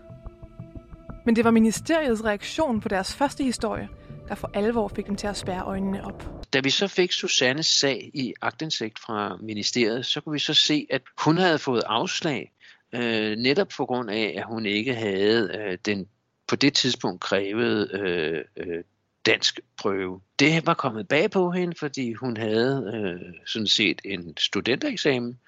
Men 1.31 1.37
det 1.37 1.45
var 1.45 1.51
ministeriets 1.51 2.25
reaktion 2.25 2.81
på 2.81 2.89
deres 2.89 3.15
første 3.15 3.45
historie, 3.45 3.89
der 4.29 4.35
for 4.35 4.51
alvor 4.55 4.89
fik 4.89 5.07
dem 5.07 5.17
til 5.17 5.27
at 5.27 5.37
spærre 5.37 5.65
øjnene 5.65 6.05
op. 6.05 6.25
Da 6.53 6.61
vi 6.61 6.71
så 6.71 6.89
fik 6.89 7.13
Susannes 7.13 7.67
sag 7.67 8.11
i 8.15 8.35
agtindsigt 8.43 8.99
fra 8.99 9.37
ministeriet, 9.37 10.07
så 10.07 10.21
kunne 10.21 10.33
vi 10.33 10.39
så 10.39 10.55
se, 10.55 10.87
at 10.91 11.03
hun 11.25 11.39
havde 11.39 11.59
fået 11.59 11.83
afslag, 11.87 12.53
øh, 12.93 13.37
netop 13.37 13.69
på 13.77 13.87
grund 13.87 14.11
af, 14.11 14.35
at 14.37 14.45
hun 14.45 14.67
ikke 14.67 14.95
havde 14.95 15.51
øh, 15.59 15.79
den 15.87 16.09
på 16.49 16.57
det 16.57 16.75
tidspunkt 16.75 17.21
krævede 17.21 17.91
øh, 17.93 18.45
øh, 18.57 18.85
dansk 19.27 19.61
prøve. 19.77 20.21
Det 20.39 20.67
var 20.67 20.75
kommet 20.75 21.09
bag 21.09 21.31
på 21.31 21.51
hende, 21.51 21.75
fordi 21.79 22.13
hun 22.13 22.37
havde 22.37 22.93
øh, 22.95 23.35
sådan 23.47 23.67
set 23.67 24.01
en 24.05 24.37
studentereksamen 24.37 25.39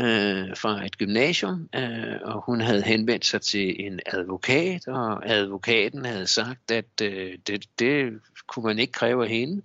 øh, 0.00 0.56
fra 0.56 0.86
et 0.86 0.98
gymnasium, 0.98 1.68
øh, 1.74 2.16
og 2.22 2.44
hun 2.46 2.60
havde 2.60 2.82
henvendt 2.82 3.26
sig 3.26 3.40
til 3.40 3.86
en 3.86 4.00
advokat, 4.06 4.88
og 4.88 5.30
advokaten 5.30 6.04
havde 6.04 6.26
sagt, 6.26 6.70
at 6.70 7.00
øh, 7.02 7.38
det, 7.46 7.66
det 7.78 8.20
kunne 8.46 8.64
man 8.66 8.78
ikke 8.78 8.92
kræve 8.92 9.24
af 9.24 9.30
hende. 9.30 9.62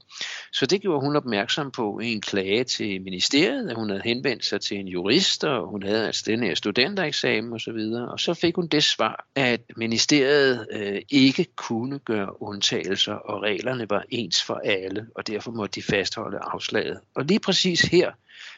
Så 0.54 0.66
det 0.66 0.82
gjorde 0.82 1.02
hun 1.02 1.16
opmærksom 1.16 1.72
på 1.72 2.00
i 2.00 2.12
en 2.12 2.22
klage 2.22 2.64
til 2.64 3.02
ministeriet, 3.02 3.70
at 3.70 3.76
hun 3.76 3.90
havde 3.90 4.02
henvendt 4.06 4.46
sig 4.46 4.62
til 4.62 4.78
en 4.78 4.88
jurist, 4.88 5.44
og 5.44 5.68
hun 5.68 5.84
havde 5.84 6.06
altså 6.06 6.24
den 6.26 6.44
her 6.44 6.56
studentereksamen 6.56 7.54
osv. 7.54 7.78
Og, 7.96 8.08
og 8.08 8.20
så 8.20 8.34
fik 8.34 8.56
hun 8.56 8.68
det 8.68 8.84
svar, 8.84 9.28
at 9.36 9.62
ministeriet 9.78 10.68
øh, 10.72 11.02
ikke 11.10 11.46
kunne 11.56 12.00
gøre 12.00 12.42
undtagelser, 12.42 13.14
og 13.14 13.42
reglerne 13.42 13.90
var 13.90 14.04
ens 14.10 14.44
for 14.44 14.62
alle, 14.64 15.08
og 15.16 15.28
derfor 15.28 15.52
måtte 15.52 15.82
de 15.82 15.86
fastholde 15.86 16.38
afslaget. 16.42 17.00
Og 17.16 17.26
lige 17.26 17.40
præcis 17.40 17.82
her 17.82 18.12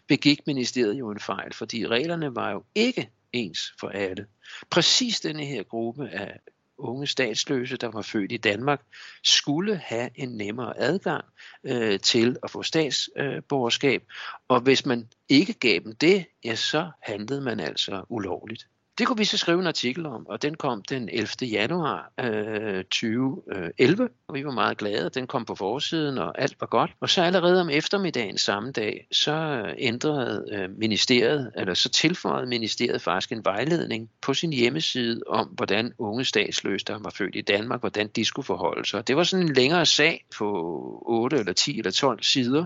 begik 0.08 0.48
ministeriet 0.48 0.94
jo 0.94 1.12
en 1.12 1.20
fejl, 1.20 1.54
fordi 1.54 1.88
reglerne 1.88 2.36
var 2.36 2.52
jo 2.52 2.64
ikke 2.76 3.10
ens 3.34 3.74
for 3.80 3.88
alle. 3.88 4.26
Præcis 4.70 5.20
denne 5.20 5.46
her 5.46 5.64
gruppe 5.64 6.10
af 6.10 6.40
unge 6.82 7.08
statsløse, 7.08 7.78
der 7.78 7.88
var 7.88 8.02
født 8.02 8.32
i 8.32 8.38
Danmark, 8.38 8.82
skulle 9.24 9.76
have 9.76 10.10
en 10.16 10.30
nemmere 10.30 10.80
adgang 10.80 11.26
øh, 11.64 12.00
til 12.00 12.38
at 12.44 12.52
få 12.52 12.64
statsborgerskab. 12.64 14.04
Og 14.48 14.62
hvis 14.62 14.86
man 14.86 15.10
ikke 15.30 15.54
gav 15.54 15.80
dem 15.80 15.96
det, 15.96 16.26
ja, 16.44 16.56
så 16.56 16.92
handlede 17.02 17.42
man 17.42 17.60
altså 17.60 18.06
ulovligt. 18.10 18.68
Det 19.02 19.08
kunne 19.08 19.18
vi 19.18 19.26
så 19.26 19.38
skrive 19.38 19.60
en 19.60 19.68
artikel 19.68 20.06
om, 20.06 20.28
og 20.28 20.42
den 20.42 20.56
kom 20.56 20.82
den 20.82 21.10
11. 21.10 21.28
januar 21.42 22.12
øh, 22.20 22.84
2011, 22.84 24.04
øh, 24.04 24.10
og 24.28 24.36
vi 24.36 24.46
var 24.46 24.52
meget 24.52 24.78
glade. 24.78 25.10
Den 25.10 25.28
kom 25.28 25.46
på 25.46 25.56
forsiden, 25.56 26.18
og 26.18 26.42
alt 26.42 26.56
var 26.60 26.68
godt. 26.68 26.92
Og 27.00 27.10
så 27.10 27.22
allerede 27.22 27.62
om 27.62 27.70
eftermiddagen 27.70 28.38
samme 28.38 28.72
dag, 28.72 29.08
så 29.12 29.32
øh, 29.32 29.74
ændrede 29.78 30.46
øh, 30.52 30.70
ministeriet, 30.78 31.52
eller 31.56 31.74
så 31.74 31.90
tilføjede 31.90 32.48
ministeriet 32.48 33.02
faktisk 33.02 33.32
en 33.32 33.46
vejledning 33.46 34.10
på 34.22 34.34
sin 34.34 34.54
hjemmeside 34.54 35.22
om, 35.28 35.48
hvordan 35.48 35.94
unge 35.98 36.26
statsløse, 36.26 36.86
der 36.86 37.00
var 37.00 37.10
født 37.10 37.36
i 37.36 37.42
Danmark, 37.42 37.80
hvordan 37.80 38.08
de 38.16 38.26
skulle 38.26 38.46
forholde 38.46 38.90
sig. 38.90 39.08
Det 39.08 39.16
var 39.16 39.24
sådan 39.24 39.46
en 39.46 39.54
længere 39.54 39.86
sag 39.86 40.26
på 40.38 41.04
8 41.06 41.38
eller 41.38 41.54
10 41.54 41.78
eller 41.78 41.92
12 41.92 42.24
sider, 42.24 42.66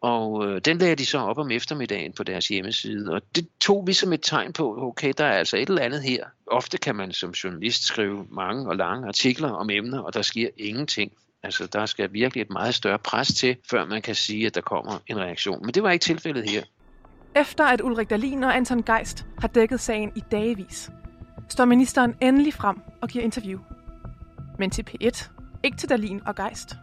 og 0.00 0.46
øh, 0.46 0.60
den 0.64 0.78
lagde 0.78 0.96
de 0.96 1.06
så 1.06 1.18
op 1.18 1.38
om 1.38 1.50
eftermiddagen 1.50 2.12
på 2.12 2.22
deres 2.22 2.48
hjemmeside. 2.48 3.12
Og 3.12 3.22
det 3.36 3.48
tog 3.60 3.86
vi 3.86 3.92
som 3.92 4.12
et 4.12 4.20
tegn 4.22 4.52
på, 4.52 4.82
okay, 4.82 5.12
der 5.18 5.24
er 5.24 5.38
altså 5.38 5.56
et 5.56 5.75
eller 5.76 5.84
andet 5.84 6.02
her. 6.02 6.24
Ofte 6.46 6.78
kan 6.78 6.96
man 6.96 7.12
som 7.12 7.30
journalist 7.30 7.82
skrive 7.82 8.26
mange 8.30 8.68
og 8.68 8.76
lange 8.76 9.08
artikler 9.08 9.50
om 9.50 9.70
emner, 9.70 10.00
og 10.00 10.14
der 10.14 10.22
sker 10.22 10.48
ingenting. 10.56 11.12
Altså, 11.42 11.66
der 11.66 11.86
skal 11.86 12.12
virkelig 12.12 12.42
et 12.42 12.50
meget 12.50 12.74
større 12.74 12.98
pres 12.98 13.28
til, 13.28 13.56
før 13.70 13.84
man 13.84 14.02
kan 14.02 14.14
sige, 14.14 14.46
at 14.46 14.54
der 14.54 14.60
kommer 14.60 14.98
en 15.06 15.18
reaktion. 15.18 15.60
Men 15.62 15.74
det 15.74 15.82
var 15.82 15.90
ikke 15.90 16.02
tilfældet 16.02 16.50
her. 16.50 16.62
Efter 17.36 17.64
at 17.64 17.80
Ulrik 17.80 18.10
Dahlin 18.10 18.44
og 18.44 18.56
Anton 18.56 18.82
Geist 18.82 19.26
har 19.38 19.48
dækket 19.48 19.80
sagen 19.80 20.12
i 20.16 20.22
dagevis, 20.30 20.90
står 21.48 21.64
ministeren 21.64 22.14
endelig 22.22 22.54
frem 22.54 22.80
og 23.02 23.08
giver 23.08 23.24
interview. 23.24 23.60
Men 24.58 24.70
til 24.70 24.86
P1, 24.90 25.28
ikke 25.62 25.76
til 25.76 25.88
Dahlin 25.88 26.20
og 26.26 26.34
Geist. 26.34 26.76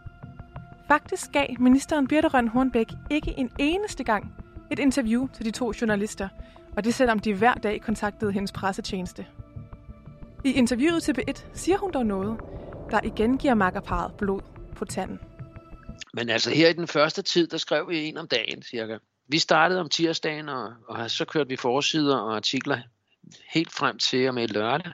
Faktisk 0.88 1.32
gav 1.32 1.46
ministeren 1.58 2.06
Birte 2.08 2.28
Røn 2.28 2.48
Hornbæk 2.48 2.86
ikke 3.10 3.34
en 3.36 3.50
eneste 3.58 4.04
gang 4.04 4.34
et 4.70 4.78
interview 4.78 5.28
til 5.34 5.44
de 5.44 5.50
to 5.50 5.72
journalister, 5.80 6.28
og 6.76 6.84
det 6.84 6.94
selvom 6.94 7.18
de 7.18 7.34
hver 7.34 7.54
dag 7.54 7.80
kontaktede 7.80 8.32
hendes 8.32 8.52
pressetjeneste. 8.52 9.26
I 10.44 10.52
interviewet 10.52 11.02
til 11.02 11.14
B1 11.18 11.44
siger 11.54 11.78
hun 11.78 11.92
dog 11.92 12.06
noget, 12.06 12.40
der 12.90 13.00
igen 13.04 13.38
giver 13.38 13.54
makkerparet 13.54 14.14
blod 14.18 14.40
på 14.76 14.84
tanden. 14.84 15.20
Men 16.14 16.28
altså 16.28 16.50
her 16.50 16.68
i 16.68 16.72
den 16.72 16.88
første 16.88 17.22
tid, 17.22 17.46
der 17.46 17.56
skrev 17.56 17.88
vi 17.88 18.04
en 18.04 18.16
om 18.16 18.28
dagen 18.28 18.62
cirka. 18.62 18.98
Vi 19.28 19.38
startede 19.38 19.80
om 19.80 19.88
tirsdagen, 19.88 20.48
og, 20.48 20.72
og 20.88 21.10
så 21.10 21.24
kørte 21.24 21.48
vi 21.48 21.56
forsider 21.56 22.16
og 22.16 22.36
artikler 22.36 22.78
helt 23.54 23.72
frem 23.72 23.98
til 23.98 24.28
og 24.28 24.34
med 24.34 24.48
lørdag. 24.48 24.92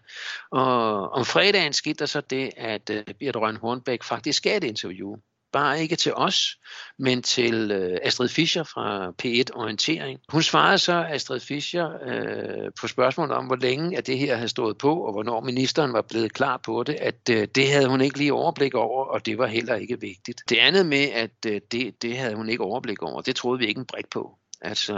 Og 0.50 1.10
om 1.10 1.24
fredagen 1.24 1.72
skete 1.72 1.98
der 1.98 2.06
så 2.06 2.20
det, 2.20 2.50
at 2.56 2.90
øh, 2.90 3.02
uh, 3.08 3.14
Birte 3.18 3.38
Røn 3.38 3.56
Hornbæk 3.56 4.02
faktisk 4.02 4.42
gav 4.42 4.56
et 4.56 4.64
interview 4.64 5.16
bare 5.52 5.80
ikke 5.82 5.96
til 5.96 6.14
os, 6.14 6.58
men 6.98 7.22
til 7.22 7.70
øh, 7.70 7.98
Astrid 8.02 8.28
Fischer 8.28 8.62
fra 8.62 9.08
P1 9.22 9.58
Orientering. 9.60 10.20
Hun 10.28 10.42
svarede 10.42 10.78
så 10.78 11.06
Astrid 11.10 11.40
Fischer 11.40 11.90
øh, 12.06 12.72
på 12.80 12.88
spørgsmålet 12.88 13.36
om, 13.36 13.46
hvor 13.46 13.56
længe 13.56 13.98
at 13.98 14.06
det 14.06 14.18
her 14.18 14.36
havde 14.36 14.48
stået 14.48 14.78
på, 14.78 14.94
og 15.00 15.12
hvornår 15.12 15.40
ministeren 15.40 15.92
var 15.92 16.02
blevet 16.02 16.32
klar 16.32 16.56
på 16.56 16.82
det, 16.82 16.94
at 16.94 17.30
øh, 17.30 17.48
det 17.54 17.70
havde 17.70 17.88
hun 17.88 18.00
ikke 18.00 18.18
lige 18.18 18.32
overblik 18.32 18.74
over, 18.74 19.04
og 19.04 19.26
det 19.26 19.38
var 19.38 19.46
heller 19.46 19.74
ikke 19.74 20.00
vigtigt. 20.00 20.42
Det 20.48 20.56
andet 20.56 20.86
med, 20.86 21.08
at 21.12 21.46
øh, 21.46 21.60
det, 21.72 22.02
det 22.02 22.16
havde 22.16 22.34
hun 22.34 22.48
ikke 22.48 22.64
overblik 22.64 23.02
over, 23.02 23.20
det 23.20 23.36
troede 23.36 23.58
vi 23.58 23.66
ikke 23.66 23.78
en 23.78 23.86
brik 23.86 24.08
på. 24.10 24.36
Altså, 24.62 24.94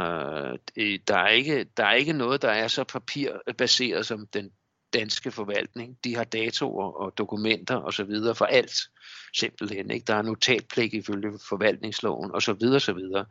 der 1.09 1.17
er, 1.17 1.29
ikke, 1.29 1.67
der 1.77 1.85
er 1.85 1.93
ikke 1.93 2.13
noget, 2.13 2.43
der 2.43 2.51
er 2.51 2.69
så 2.69 2.85
papirbaseret 2.85 4.07
som 4.07 4.27
den 4.27 4.51
danske 4.95 5.31
forvaltning. 5.31 5.97
De 6.05 6.17
har 6.17 6.25
datoer 6.25 6.93
og 6.93 7.19
dokumenter 7.19 7.75
og 7.75 7.93
så 7.93 8.05
videre 8.05 8.35
for 8.35 8.45
alt 8.45 8.89
simpelthen. 9.35 9.91
Ikke? 9.91 10.05
Der 10.05 10.15
er 10.15 10.23
notatpligt 10.23 10.95
ifølge 10.95 11.39
forvaltningsloven 11.49 12.31
og 12.31 12.43
så 12.43 12.53
videre, 12.53 12.81
så 12.81 12.93
videre. 12.93 13.25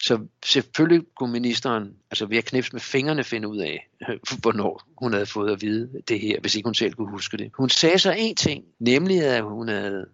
Så 0.00 0.26
selvfølgelig 0.44 1.06
kunne 1.16 1.32
ministeren 1.32 1.96
altså 2.10 2.26
ved 2.26 2.36
at 2.36 2.44
knipse 2.44 2.72
med 2.72 2.80
fingrene 2.80 3.24
finde 3.24 3.48
ud 3.48 3.58
af, 3.58 3.88
hvornår 4.42 4.88
hun 4.98 5.12
havde 5.12 5.26
fået 5.26 5.52
at 5.52 5.62
vide 5.62 6.02
det 6.08 6.20
her, 6.20 6.40
hvis 6.40 6.54
ikke 6.54 6.66
hun 6.66 6.74
selv 6.74 6.94
kunne 6.94 7.10
huske 7.10 7.36
det. 7.36 7.50
Hun 7.54 7.68
sagde 7.68 7.98
så 7.98 8.12
en 8.12 8.36
ting, 8.36 8.64
nemlig 8.78 9.22
at 9.22 9.42
hun 9.42 9.68
havde, 9.68 10.06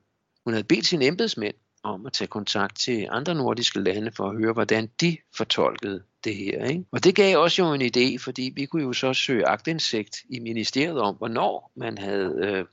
hun 0.44 0.52
havde 0.52 0.64
bedt 0.64 0.86
sine 0.86 1.06
embedsmænd 1.06 1.54
om 1.84 2.06
at 2.06 2.12
tage 2.12 2.28
kontakt 2.28 2.78
til 2.78 3.08
andre 3.10 3.34
nordiske 3.34 3.80
lande 3.80 4.12
for 4.12 4.30
at 4.30 4.36
høre, 4.36 4.52
hvordan 4.52 4.90
de 5.00 5.16
fortolkede 5.36 6.02
det 6.24 6.36
her. 6.36 6.64
Ikke? 6.64 6.84
Og 6.92 7.04
det 7.04 7.14
gav 7.14 7.38
også 7.38 7.62
jo 7.62 7.72
en 7.72 7.82
idé, 7.82 8.18
fordi 8.18 8.52
vi 8.56 8.66
kunne 8.66 8.82
jo 8.82 8.92
så 8.92 9.14
søge 9.14 9.46
agtindsigt 9.46 10.16
i 10.28 10.38
ministeriet 10.38 11.00
om, 11.00 11.16
hvornår 11.16 11.72
man 11.76 11.98
havde 11.98 12.34
øh, 12.42 12.64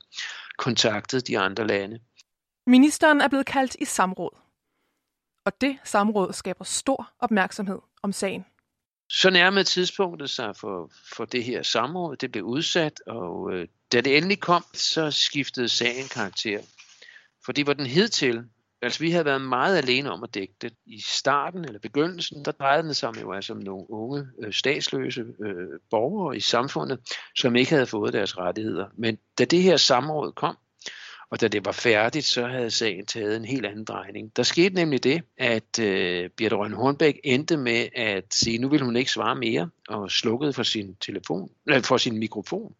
kontaktet 0.58 1.26
de 1.26 1.38
andre 1.38 1.66
lande. 1.66 2.00
Ministeren 2.66 3.20
er 3.20 3.28
blevet 3.28 3.46
kaldt 3.46 3.76
i 3.80 3.84
samråd. 3.84 4.38
Og 5.44 5.60
det 5.60 5.78
samråd 5.84 6.32
skaber 6.32 6.64
stor 6.64 7.10
opmærksomhed 7.18 7.78
om 8.02 8.12
sagen. 8.12 8.44
Så 9.08 9.30
nærmede 9.30 9.64
tidspunktet 9.64 10.30
sig 10.30 10.56
for, 10.56 10.90
for 11.16 11.24
det 11.24 11.44
her 11.44 11.62
samråd. 11.62 12.16
Det 12.16 12.32
blev 12.32 12.44
udsat, 12.44 13.00
og 13.06 13.52
øh, 13.52 13.68
da 13.92 14.00
det 14.00 14.16
endelig 14.16 14.40
kom, 14.40 14.64
så 14.74 15.10
skiftede 15.10 15.68
sagen 15.68 16.08
karakter. 16.08 16.60
Fordi 17.44 17.62
hvor 17.62 17.72
den 17.72 17.86
hidtil 17.86 18.44
Altså, 18.82 19.00
vi 19.00 19.10
havde 19.10 19.24
været 19.24 19.40
meget 19.40 19.78
alene 19.78 20.10
om 20.10 20.22
at 20.22 20.34
dække 20.34 20.54
det. 20.62 20.72
I 20.86 21.00
starten 21.00 21.64
eller 21.64 21.78
begyndelsen, 21.78 22.44
der 22.44 22.52
drejede 22.52 22.88
det 22.88 22.96
sig 22.96 23.22
jo 23.22 23.32
altså 23.32 23.52
om 23.52 23.58
nogle 23.58 23.90
unge 23.90 24.26
øh, 24.42 24.52
statsløse 24.52 25.24
øh, 25.44 25.78
borgere 25.90 26.36
i 26.36 26.40
samfundet, 26.40 26.98
som 27.36 27.56
ikke 27.56 27.70
havde 27.70 27.86
fået 27.86 28.12
deres 28.12 28.38
rettigheder. 28.38 28.86
Men 28.96 29.18
da 29.38 29.44
det 29.44 29.62
her 29.62 29.76
samråd 29.76 30.32
kom, 30.32 30.56
og 31.30 31.40
da 31.40 31.48
det 31.48 31.64
var 31.64 31.72
færdigt, 31.72 32.24
så 32.24 32.46
havde 32.46 32.70
sagen 32.70 33.06
taget 33.06 33.36
en 33.36 33.44
helt 33.44 33.66
anden 33.66 33.84
drejning. 33.84 34.36
Der 34.36 34.42
skete 34.42 34.74
nemlig 34.74 35.04
det, 35.04 35.22
at 35.36 35.78
øh, 35.80 36.30
Birte 36.30 36.56
Rønne 36.56 36.76
Hornbæk 36.76 37.20
endte 37.24 37.56
med 37.56 37.88
at 37.94 38.24
sige, 38.34 38.58
nu 38.58 38.68
vil 38.68 38.82
hun 38.82 38.96
ikke 38.96 39.10
svare 39.10 39.36
mere, 39.36 39.70
og 39.88 40.10
slukkede 40.10 40.52
for 40.52 40.62
sin 40.62 40.94
telefon, 40.94 41.50
øh, 41.70 41.82
for 41.82 41.96
sin 41.96 42.18
mikrofon. 42.18 42.74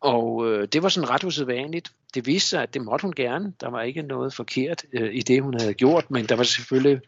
Og 0.00 0.46
øh, 0.46 0.68
det 0.72 0.82
var 0.82 0.88
sådan 0.88 1.10
ret 1.10 1.24
usædvanligt. 1.24 1.92
Det 2.14 2.26
viste 2.26 2.48
sig, 2.48 2.62
at 2.62 2.74
det 2.74 2.82
måtte 2.82 3.02
hun 3.02 3.12
gerne. 3.12 3.52
Der 3.60 3.70
var 3.70 3.82
ikke 3.82 4.02
noget 4.02 4.34
forkert 4.34 4.84
øh, 4.92 5.14
i 5.14 5.20
det, 5.20 5.42
hun 5.42 5.60
havde 5.60 5.74
gjort, 5.74 6.10
men 6.10 6.26
der 6.26 6.36
var 6.36 6.42
selvfølgelig 6.42 7.00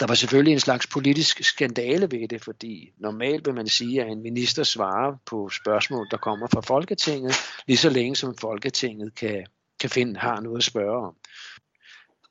der 0.00 0.06
var 0.06 0.14
selvfølgelig 0.14 0.52
en 0.52 0.60
slags 0.60 0.86
politisk 0.86 1.44
skandale 1.44 2.10
ved 2.10 2.28
det, 2.28 2.44
fordi 2.44 2.92
normalt 2.98 3.46
vil 3.46 3.54
man 3.54 3.68
sige, 3.68 4.02
at 4.02 4.08
en 4.08 4.22
minister 4.22 4.62
svarer 4.62 5.16
på 5.26 5.48
spørgsmål, 5.48 6.08
der 6.10 6.16
kommer 6.16 6.46
fra 6.46 6.60
Folketinget, 6.60 7.34
lige 7.66 7.76
så 7.76 7.90
længe 7.90 8.16
som 8.16 8.36
Folketinget 8.36 9.14
kan, 9.14 9.46
kan 9.80 9.90
finde, 9.90 10.20
har 10.20 10.40
noget 10.40 10.58
at 10.58 10.64
spørge 10.64 11.06
om. 11.06 11.16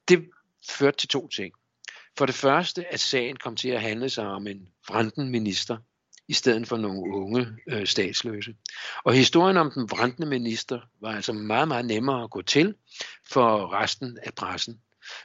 Det 0.08 0.25
førte 0.70 0.98
til 0.98 1.10
to 1.10 1.28
ting. 1.28 1.54
For 2.18 2.25
det 2.25 2.36
første, 2.36 2.94
at 2.94 3.00
sagen 3.00 3.36
kom 3.36 3.56
til 3.56 3.70
at 3.70 3.82
handle 3.82 4.10
sig 4.10 4.28
om 4.28 4.48
en 4.48 4.68
vranden 4.89 5.30
minister, 5.30 5.78
i 6.29 6.33
stedet 6.33 6.67
for 6.67 6.77
nogle 6.77 7.15
unge 7.15 7.48
øh, 7.67 7.88
statsløse. 7.88 8.55
Og 9.03 9.13
historien 9.13 9.57
om 9.57 9.71
den 9.71 9.88
brændende 9.88 10.27
minister 10.27 10.79
var 11.01 11.12
altså 11.12 11.33
meget, 11.33 11.67
meget 11.67 11.86
nemmere 11.86 12.24
at 12.24 12.29
gå 12.29 12.41
til 12.41 12.75
for 13.31 13.74
resten 13.74 14.17
af 14.24 14.33
pressen. 14.33 14.79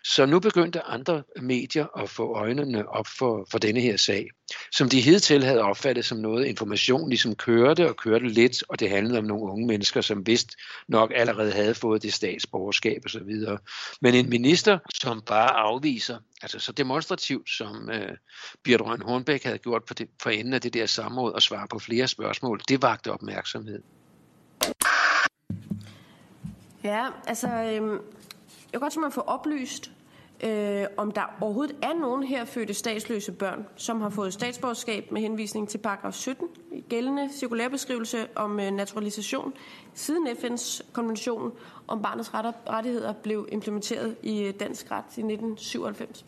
Så 0.04 0.26
nu 0.26 0.40
begyndte 0.40 0.82
andre 0.82 1.22
medier 1.42 1.86
at 1.98 2.10
få 2.10 2.34
øjnene 2.34 2.88
op 2.88 3.06
for, 3.06 3.46
for 3.50 3.58
denne 3.58 3.80
her 3.80 3.96
sag, 3.96 4.30
som 4.72 4.88
de 4.88 5.00
hidtil 5.00 5.44
havde 5.44 5.60
opfattet 5.60 6.04
som 6.04 6.18
noget 6.18 6.44
information, 6.44 7.08
ligesom 7.08 7.34
kørte 7.34 7.88
og 7.88 7.96
kørte 7.96 8.28
lidt, 8.28 8.64
og 8.68 8.80
det 8.80 8.90
handlede 8.90 9.18
om 9.18 9.24
nogle 9.24 9.52
unge 9.52 9.66
mennesker, 9.66 10.00
som 10.00 10.26
vist 10.26 10.56
nok 10.88 11.12
allerede 11.14 11.52
havde 11.52 11.74
fået 11.74 12.02
det 12.02 12.12
statsborgerskab 12.12 13.02
osv. 13.04 13.58
Men 14.00 14.14
en 14.14 14.30
minister, 14.30 14.78
som 14.94 15.22
bare 15.26 15.50
afviser, 15.50 16.18
altså 16.42 16.58
så 16.58 16.72
demonstrativt, 16.72 17.50
som 17.50 17.90
øh, 17.90 18.16
Birte 18.62 18.84
Røn 18.84 19.02
Hornbæk 19.02 19.44
havde 19.44 19.58
gjort 19.58 19.84
på, 19.84 19.94
det, 19.94 20.08
på 20.22 20.28
enden 20.28 20.54
af 20.54 20.60
det 20.60 20.74
der 20.74 20.86
samråd 20.86 21.32
og 21.32 21.42
svare 21.42 21.66
på 21.70 21.78
flere 21.78 22.08
spørgsmål, 22.08 22.60
det 22.68 22.82
vagte 22.82 23.12
opmærksomhed. 23.12 23.82
Ja, 26.84 27.06
altså 27.26 27.48
øhm, 27.48 27.98
jeg 28.74 28.80
kunne 28.80 28.84
godt 28.84 28.92
tænke 28.92 29.00
mig 29.00 29.06
at 29.06 29.12
få 29.12 29.20
oplyst, 29.20 29.92
øh, 30.44 30.86
om 30.96 31.10
der 31.10 31.36
overhovedet 31.40 31.76
er 31.82 31.94
nogen 32.00 32.22
her 32.22 32.44
fødte 32.44 32.74
statsløse 32.74 33.32
børn, 33.32 33.66
som 33.76 34.00
har 34.00 34.08
fået 34.10 34.32
statsborgerskab 34.32 35.12
med 35.12 35.20
henvisning 35.20 35.68
til 35.68 35.78
paragraf 35.78 36.14
17 36.14 36.48
i 36.72 36.80
gældende 36.80 37.28
cirkulærbeskrivelse 37.32 38.26
om 38.34 38.60
øh, 38.60 38.70
naturalisation, 38.70 39.52
siden 39.94 40.26
FN's 40.26 40.92
konvention 40.92 41.52
om 41.88 42.02
barnets 42.02 42.34
rettigheder 42.34 43.12
blev 43.12 43.48
implementeret 43.52 44.16
i 44.22 44.42
øh, 44.42 44.54
dansk 44.60 44.90
ret 44.90 45.04
i 45.16 45.20
1997. 45.20 46.24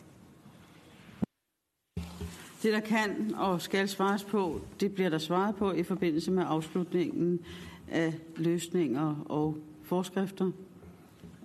Det, 2.62 2.72
der 2.72 2.80
kan 2.80 3.34
og 3.36 3.62
skal 3.62 3.88
svares 3.88 4.24
på, 4.24 4.60
det 4.80 4.94
bliver 4.94 5.10
der 5.10 5.18
svaret 5.18 5.56
på 5.56 5.72
i 5.72 5.82
forbindelse 5.82 6.30
med 6.30 6.44
afslutningen 6.46 7.40
af 7.88 8.14
løsninger 8.36 9.24
og 9.28 9.56
forskrifter. 9.82 10.50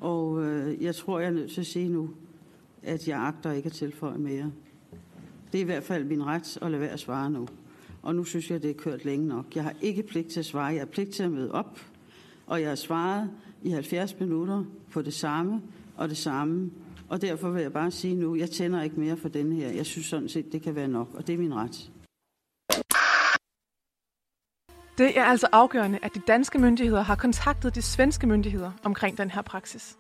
Og 0.02 0.44
øh, 0.44 0.84
jeg 0.84 0.96
tror, 0.96 1.20
jeg 1.20 1.28
er 1.28 1.32
nødt 1.32 1.52
til 1.52 1.62
at 1.62 1.68
sige 1.68 1.90
nu, 1.90 2.10
at 2.84 3.08
jeg 3.08 3.20
agter 3.20 3.52
ikke 3.52 3.68
at 3.68 3.74
tilføje 3.74 4.18
mere. 4.18 4.52
Det 5.52 5.58
er 5.58 5.62
i 5.62 5.66
hvert 5.66 5.84
fald 5.84 6.04
min 6.04 6.26
ret 6.26 6.58
at 6.62 6.72
lade 6.72 6.82
være 6.82 6.92
at 6.92 7.00
svare 7.00 7.32
nu. 7.32 7.48
Og 8.02 8.16
nu 8.16 8.24
synes 8.24 8.52
jeg, 8.52 8.64
det 8.64 8.70
er 8.70 8.74
kørt 8.74 9.06
længe 9.06 9.28
nok. 9.28 9.56
Jeg 9.56 9.64
har 9.64 9.74
ikke 9.82 10.04
pligt 10.04 10.28
til 10.28 10.40
at 10.40 10.46
svare. 10.46 10.66
Jeg 10.66 10.82
har 10.82 10.86
pligt 10.86 11.10
til 11.10 11.24
at 11.24 11.32
møde 11.32 11.52
op 11.52 11.80
og 12.52 12.62
jeg 12.62 12.70
har 12.70 12.76
svaret 12.76 13.30
i 13.64 13.70
70 13.70 14.20
minutter 14.20 14.64
på 14.92 15.02
det 15.02 15.14
samme 15.14 15.62
og 15.96 16.10
det 16.10 16.18
samme. 16.18 16.72
Og 17.10 17.22
derfor 17.22 17.50
vil 17.50 17.62
jeg 17.62 17.74
bare 17.74 17.92
sige 17.92 18.16
nu, 18.16 18.36
jeg 18.36 18.50
tænder 18.50 18.82
ikke 18.82 19.00
mere 19.00 19.18
for 19.18 19.30
den 19.30 19.54
her. 19.54 19.70
Jeg 19.70 19.86
synes 19.86 20.08
sådan 20.08 20.30
set, 20.30 20.52
det 20.52 20.62
kan 20.62 20.76
være 20.76 20.88
nok, 20.88 21.10
og 21.14 21.28
det 21.28 21.34
er 21.34 21.38
min 21.38 21.54
ret. 21.54 21.92
Det 25.02 25.18
er 25.18 25.24
altså 25.24 25.48
afgørende, 25.52 26.00
at 26.02 26.16
de 26.16 26.20
danske 26.28 26.60
myndigheder 26.60 27.02
har 27.02 27.16
kontaktet 27.16 27.76
de 27.76 27.82
svenske 27.82 28.28
myndigheder 28.28 28.72
omkring 28.84 29.18
den 29.18 29.32
her 29.32 29.42
praksis. 29.42 29.98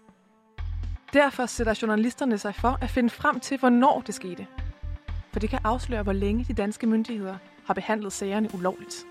Derfor 1.13 1.46
sætter 1.46 1.79
journalisterne 1.81 2.38
sig 2.38 2.55
for 2.55 2.77
at 2.81 2.89
finde 2.89 3.10
frem 3.10 3.39
til, 3.39 3.60
hvornår 3.60 4.03
det 4.08 4.15
skete. 4.15 4.48
For 5.34 5.39
det 5.39 5.50
kan 5.50 5.60
afsløre, 5.63 6.03
hvor 6.03 6.13
længe 6.13 6.46
de 6.48 6.53
danske 6.53 6.88
myndigheder 6.88 7.38
har 7.65 7.74
behandlet 7.74 8.13
sagerne 8.13 8.50
ulovligt. 8.53 9.05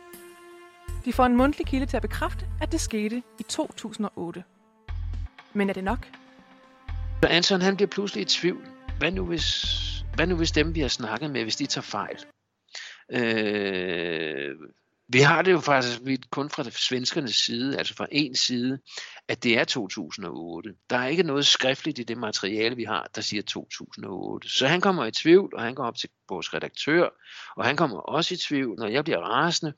De 1.04 1.12
får 1.12 1.26
en 1.26 1.36
mundtlig 1.36 1.66
kilde 1.66 1.86
til 1.86 1.96
at 1.96 2.02
bekræfte, 2.02 2.46
at 2.62 2.72
det 2.72 2.80
skete 2.80 3.22
i 3.38 3.42
2008. 3.42 4.44
Men 5.52 5.68
er 5.68 5.72
det 5.72 5.84
nok? 5.84 6.08
Så 7.22 7.28
Anton 7.28 7.60
han 7.60 7.76
bliver 7.76 7.88
pludselig 7.88 8.22
i 8.22 8.24
tvivl. 8.24 8.66
Hvad 8.98 9.10
nu 9.10 9.24
hvis, 9.26 9.66
hvad 10.14 10.26
nu 10.26 10.36
hvis 10.36 10.52
dem, 10.52 10.74
vi 10.74 10.80
har 10.80 10.88
snakket 10.88 11.30
med, 11.30 11.42
hvis 11.42 11.56
de 11.56 11.66
tager 11.66 11.82
fejl? 11.82 12.24
Øh, 13.12 14.56
vi 15.12 15.20
har 15.20 15.42
det 15.42 15.52
jo 15.52 15.60
faktisk 15.60 16.00
kun 16.30 16.50
fra 16.50 16.70
svenskernes 16.70 17.34
side, 17.34 17.78
altså 17.78 17.94
fra 17.94 18.06
en 18.12 18.34
side, 18.34 18.78
at 19.28 19.42
det 19.42 19.58
er 19.58 19.64
2008. 19.64 20.74
Der 20.90 20.98
er 20.98 21.06
ikke 21.06 21.22
noget 21.22 21.46
skriftligt 21.46 21.98
i 21.98 22.02
det 22.02 22.18
materiale, 22.18 22.76
vi 22.76 22.84
har, 22.84 23.08
der 23.14 23.20
siger 23.20 23.42
2008. 23.42 24.48
Så 24.48 24.66
han 24.66 24.80
kommer 24.80 25.04
i 25.04 25.10
tvivl, 25.10 25.54
og 25.54 25.62
han 25.62 25.74
går 25.74 25.84
op 25.84 25.96
til 25.96 26.08
vores 26.28 26.54
redaktør, 26.54 27.08
og 27.56 27.64
han 27.64 27.76
kommer 27.76 27.96
også 27.96 28.34
i 28.34 28.36
tvivl, 28.36 28.78
når 28.78 28.86
jeg 28.86 29.04
bliver 29.04 29.18
rasende, 29.18 29.72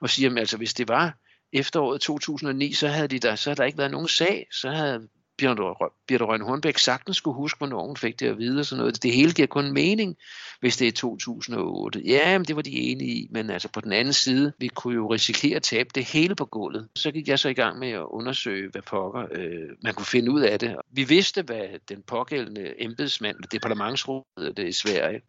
og 0.00 0.10
siger, 0.10 0.30
at 0.30 0.38
altså, 0.38 0.56
hvis 0.56 0.74
det 0.74 0.88
var 0.88 1.18
efteråret 1.52 2.00
2009, 2.00 2.72
så 2.72 2.88
havde, 2.88 3.08
de 3.08 3.18
der, 3.18 3.36
så 3.36 3.50
havde 3.50 3.56
der 3.56 3.64
ikke 3.64 3.78
været 3.78 3.90
nogen 3.90 4.08
sag, 4.08 4.46
så 4.52 4.70
havde 4.70 5.08
Birte 5.38 6.24
Rønne 6.24 6.44
Hornbæk 6.44 6.78
sagtens 6.78 7.16
skulle 7.16 7.34
huske, 7.34 7.58
hvornår 7.58 7.86
hun 7.86 7.96
fik 7.96 8.20
det 8.20 8.26
at 8.26 8.38
vide 8.38 8.60
og 8.60 8.66
sådan 8.66 8.80
noget. 8.80 9.02
Det 9.02 9.12
hele 9.12 9.32
giver 9.32 9.48
kun 9.48 9.72
mening, 9.72 10.16
hvis 10.60 10.76
det 10.76 10.88
er 10.88 10.92
2008. 10.92 12.02
Ja, 12.06 12.38
men 12.38 12.44
det 12.44 12.56
var 12.56 12.62
de 12.62 12.70
enige 12.70 13.10
i, 13.10 13.28
men 13.30 13.50
altså 13.50 13.68
på 13.68 13.80
den 13.80 13.92
anden 13.92 14.12
side, 14.12 14.52
vi 14.58 14.68
kunne 14.68 14.94
jo 14.94 15.12
risikere 15.12 15.56
at 15.56 15.62
tabe 15.62 15.88
det 15.94 16.04
hele 16.04 16.34
på 16.34 16.44
gulvet. 16.44 16.88
Så 16.96 17.10
gik 17.10 17.28
jeg 17.28 17.38
så 17.38 17.48
i 17.48 17.54
gang 17.54 17.78
med 17.78 17.90
at 17.90 18.04
undersøge, 18.10 18.70
hvad 18.70 18.82
pokker 18.82 19.26
øh, 19.32 19.68
man 19.82 19.94
kunne 19.94 20.06
finde 20.06 20.30
ud 20.30 20.40
af 20.40 20.58
det. 20.58 20.76
Vi 20.90 21.04
vidste, 21.04 21.42
hvad 21.42 21.64
den 21.88 22.02
pågældende 22.02 22.82
embedsmand, 22.82 23.36
departementsrådet 23.52 24.58
øh, 24.58 24.68
i 24.68 24.72
Sverige, 24.72 25.20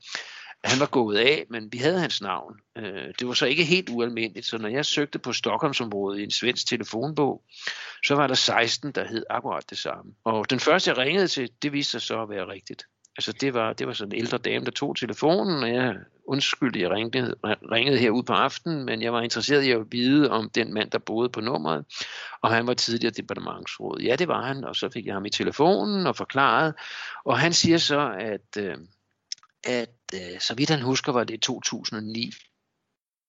han 0.65 0.79
var 0.79 0.85
gået 0.85 1.17
af, 1.17 1.45
men 1.49 1.71
vi 1.71 1.77
havde 1.77 1.99
hans 1.99 2.21
navn. 2.21 2.55
Øh, 2.77 3.13
det 3.19 3.27
var 3.27 3.33
så 3.33 3.45
ikke 3.45 3.63
helt 3.63 3.89
ualmindeligt, 3.89 4.45
så 4.45 4.57
når 4.57 4.69
jeg 4.69 4.85
søgte 4.85 5.19
på 5.19 5.33
Stockholmsområdet 5.33 6.19
i 6.19 6.23
en 6.23 6.31
svensk 6.31 6.67
telefonbog, 6.67 7.43
så 8.05 8.15
var 8.15 8.27
der 8.27 8.35
16, 8.35 8.91
der 8.91 9.07
hed 9.07 9.23
akkurat 9.29 9.69
det 9.69 9.77
samme. 9.77 10.13
Og 10.23 10.49
den 10.49 10.59
første, 10.59 10.89
jeg 10.89 10.97
ringede 10.97 11.27
til, 11.27 11.49
det 11.61 11.73
viste 11.73 11.91
sig 11.91 12.01
så 12.01 12.21
at 12.21 12.29
være 12.29 12.47
rigtigt. 12.47 12.83
Altså 13.17 13.31
det 13.31 13.53
var, 13.53 13.73
det 13.73 13.87
var 13.87 13.93
sådan 13.93 14.13
en 14.13 14.19
ældre 14.19 14.37
dame, 14.37 14.65
der 14.65 14.71
tog 14.71 14.95
telefonen, 14.95 15.63
og 15.63 15.69
jeg 15.69 15.95
undskyldte, 16.27 16.81
jeg 16.81 16.91
ringede, 16.91 17.35
ringede 17.71 17.97
herude 17.97 18.23
på 18.23 18.33
aftenen, 18.33 18.85
men 18.85 19.01
jeg 19.01 19.13
var 19.13 19.21
interesseret 19.21 19.63
i 19.63 19.71
at 19.71 19.81
vide 19.91 20.31
om 20.31 20.49
den 20.49 20.73
mand, 20.73 20.91
der 20.91 20.97
boede 20.97 21.29
på 21.29 21.41
nummeret, 21.41 21.85
og 22.41 22.51
han 22.51 22.67
var 22.67 22.73
tidligere 22.73 23.13
departementsråd. 23.13 23.99
Ja, 23.99 24.15
det 24.15 24.27
var 24.27 24.45
han, 24.45 24.63
og 24.63 24.75
så 24.75 24.89
fik 24.89 25.05
jeg 25.05 25.13
ham 25.13 25.25
i 25.25 25.29
telefonen 25.29 26.07
og 26.07 26.15
forklaret, 26.15 26.73
og 27.25 27.39
han 27.39 27.53
siger 27.53 27.77
så, 27.77 28.15
at... 28.19 28.63
Øh, 28.63 28.77
at 29.67 29.89
øh, 30.13 30.39
så 30.39 30.55
vidt 30.55 30.69
han 30.69 30.81
husker, 30.81 31.11
var 31.11 31.23
det 31.23 31.41
2009. 31.41 32.31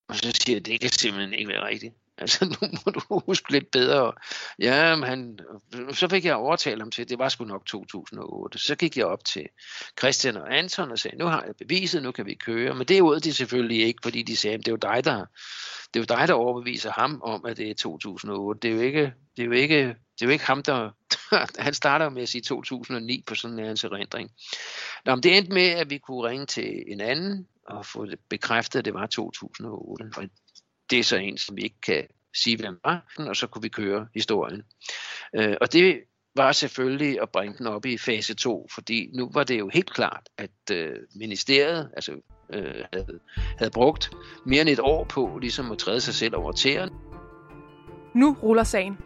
Og 0.09 0.15
så 0.15 0.31
siger 0.31 0.55
jeg, 0.55 0.65
det 0.65 0.81
kan 0.81 0.89
simpelthen 0.89 1.33
ikke 1.33 1.49
være 1.49 1.67
rigtigt. 1.67 1.93
Altså, 2.17 2.45
nu 2.45 2.67
må 2.85 2.91
du 2.91 3.01
huske 3.25 3.51
lidt 3.51 3.71
bedre. 3.71 4.13
Ja, 4.59 4.95
men 4.95 5.09
han, 5.09 5.39
så 5.93 6.07
fik 6.09 6.25
jeg 6.25 6.35
overtalt 6.35 6.81
ham 6.81 6.91
til, 6.91 7.01
at 7.01 7.09
det 7.09 7.19
var 7.19 7.29
sgu 7.29 7.45
nok 7.45 7.65
2008. 7.65 8.59
Så 8.59 8.75
gik 8.75 8.97
jeg 8.97 9.05
op 9.05 9.25
til 9.25 9.47
Christian 9.99 10.37
og 10.37 10.57
Anton 10.57 10.91
og 10.91 10.99
sagde, 10.99 11.17
nu 11.17 11.25
har 11.25 11.43
jeg 11.43 11.55
beviset, 11.55 12.03
nu 12.03 12.11
kan 12.11 12.25
vi 12.25 12.33
køre. 12.33 12.75
Men 12.75 12.87
det 12.87 13.01
ud 13.01 13.19
de 13.19 13.33
selvfølgelig 13.33 13.85
ikke, 13.85 13.99
fordi 14.03 14.23
de 14.23 14.37
sagde, 14.37 14.57
det 14.57 14.67
er 14.67 14.71
jo 14.71 14.77
dig, 14.77 15.05
der, 15.05 15.25
det 15.93 15.99
er 15.99 15.99
jo 15.99 16.17
dig, 16.19 16.27
der 16.27 16.33
overbeviser 16.33 16.91
ham 16.91 17.21
om, 17.23 17.45
at 17.45 17.57
det 17.57 17.69
er 17.69 17.75
2008. 17.75 18.59
Det 18.61 18.71
er 18.71 18.75
jo 18.75 18.81
ikke, 18.81 19.13
det 19.37 19.43
er 19.43 19.45
jo 19.45 19.51
ikke, 19.51 19.95
det 20.19 20.21
er 20.21 20.25
jo 20.25 20.31
ikke 20.31 20.45
ham, 20.45 20.63
der... 20.63 20.89
han 21.65 21.73
starter 21.73 22.09
med 22.09 22.21
at 22.21 22.29
sige 22.29 22.41
2009 22.41 23.23
på 23.27 23.35
sådan 23.35 23.59
en 23.59 23.65
erindring. 23.65 24.31
Nå, 25.05 25.15
men 25.15 25.23
det 25.23 25.37
endte 25.37 25.53
med, 25.53 25.69
at 25.69 25.89
vi 25.89 25.97
kunne 25.97 26.29
ringe 26.29 26.45
til 26.45 26.83
en 26.87 27.01
anden 27.01 27.47
og 27.67 27.85
få 27.85 28.05
det 28.05 28.19
bekræftet, 28.29 28.79
at 28.79 28.85
det 28.85 28.93
var 28.93 29.05
2008. 29.05 30.11
Og 30.17 30.23
det 30.89 30.99
er 30.99 31.03
så 31.03 31.17
en, 31.17 31.37
som 31.37 31.57
vi 31.57 31.61
ikke 31.61 31.81
kan 31.81 32.07
sige, 32.35 32.57
hvem 32.57 32.79
var, 32.85 33.13
og 33.17 33.35
så 33.35 33.47
kunne 33.47 33.61
vi 33.61 33.69
køre 33.69 34.07
historien. 34.13 34.63
Øh, 35.35 35.55
og 35.61 35.73
det 35.73 36.03
var 36.35 36.51
selvfølgelig 36.51 37.21
at 37.21 37.29
bringe 37.29 37.57
den 37.57 37.67
op 37.67 37.85
i 37.85 37.97
fase 37.97 38.35
2, 38.35 38.67
fordi 38.71 39.09
nu 39.13 39.29
var 39.33 39.43
det 39.43 39.59
jo 39.59 39.69
helt 39.73 39.93
klart, 39.93 40.29
at 40.37 40.71
øh, 40.71 40.95
ministeriet 41.15 41.91
altså, 41.93 42.11
øh, 42.53 42.83
havde, 42.93 43.19
havde 43.57 43.71
brugt 43.71 44.11
mere 44.45 44.61
end 44.61 44.69
et 44.69 44.79
år 44.79 45.03
på 45.03 45.37
ligesom 45.41 45.71
at 45.71 45.77
træde 45.77 46.01
sig 46.01 46.13
selv 46.13 46.35
over 46.35 46.51
tæerne. 46.51 46.91
Nu 48.15 48.37
ruller 48.43 48.63
sagen. 48.63 48.97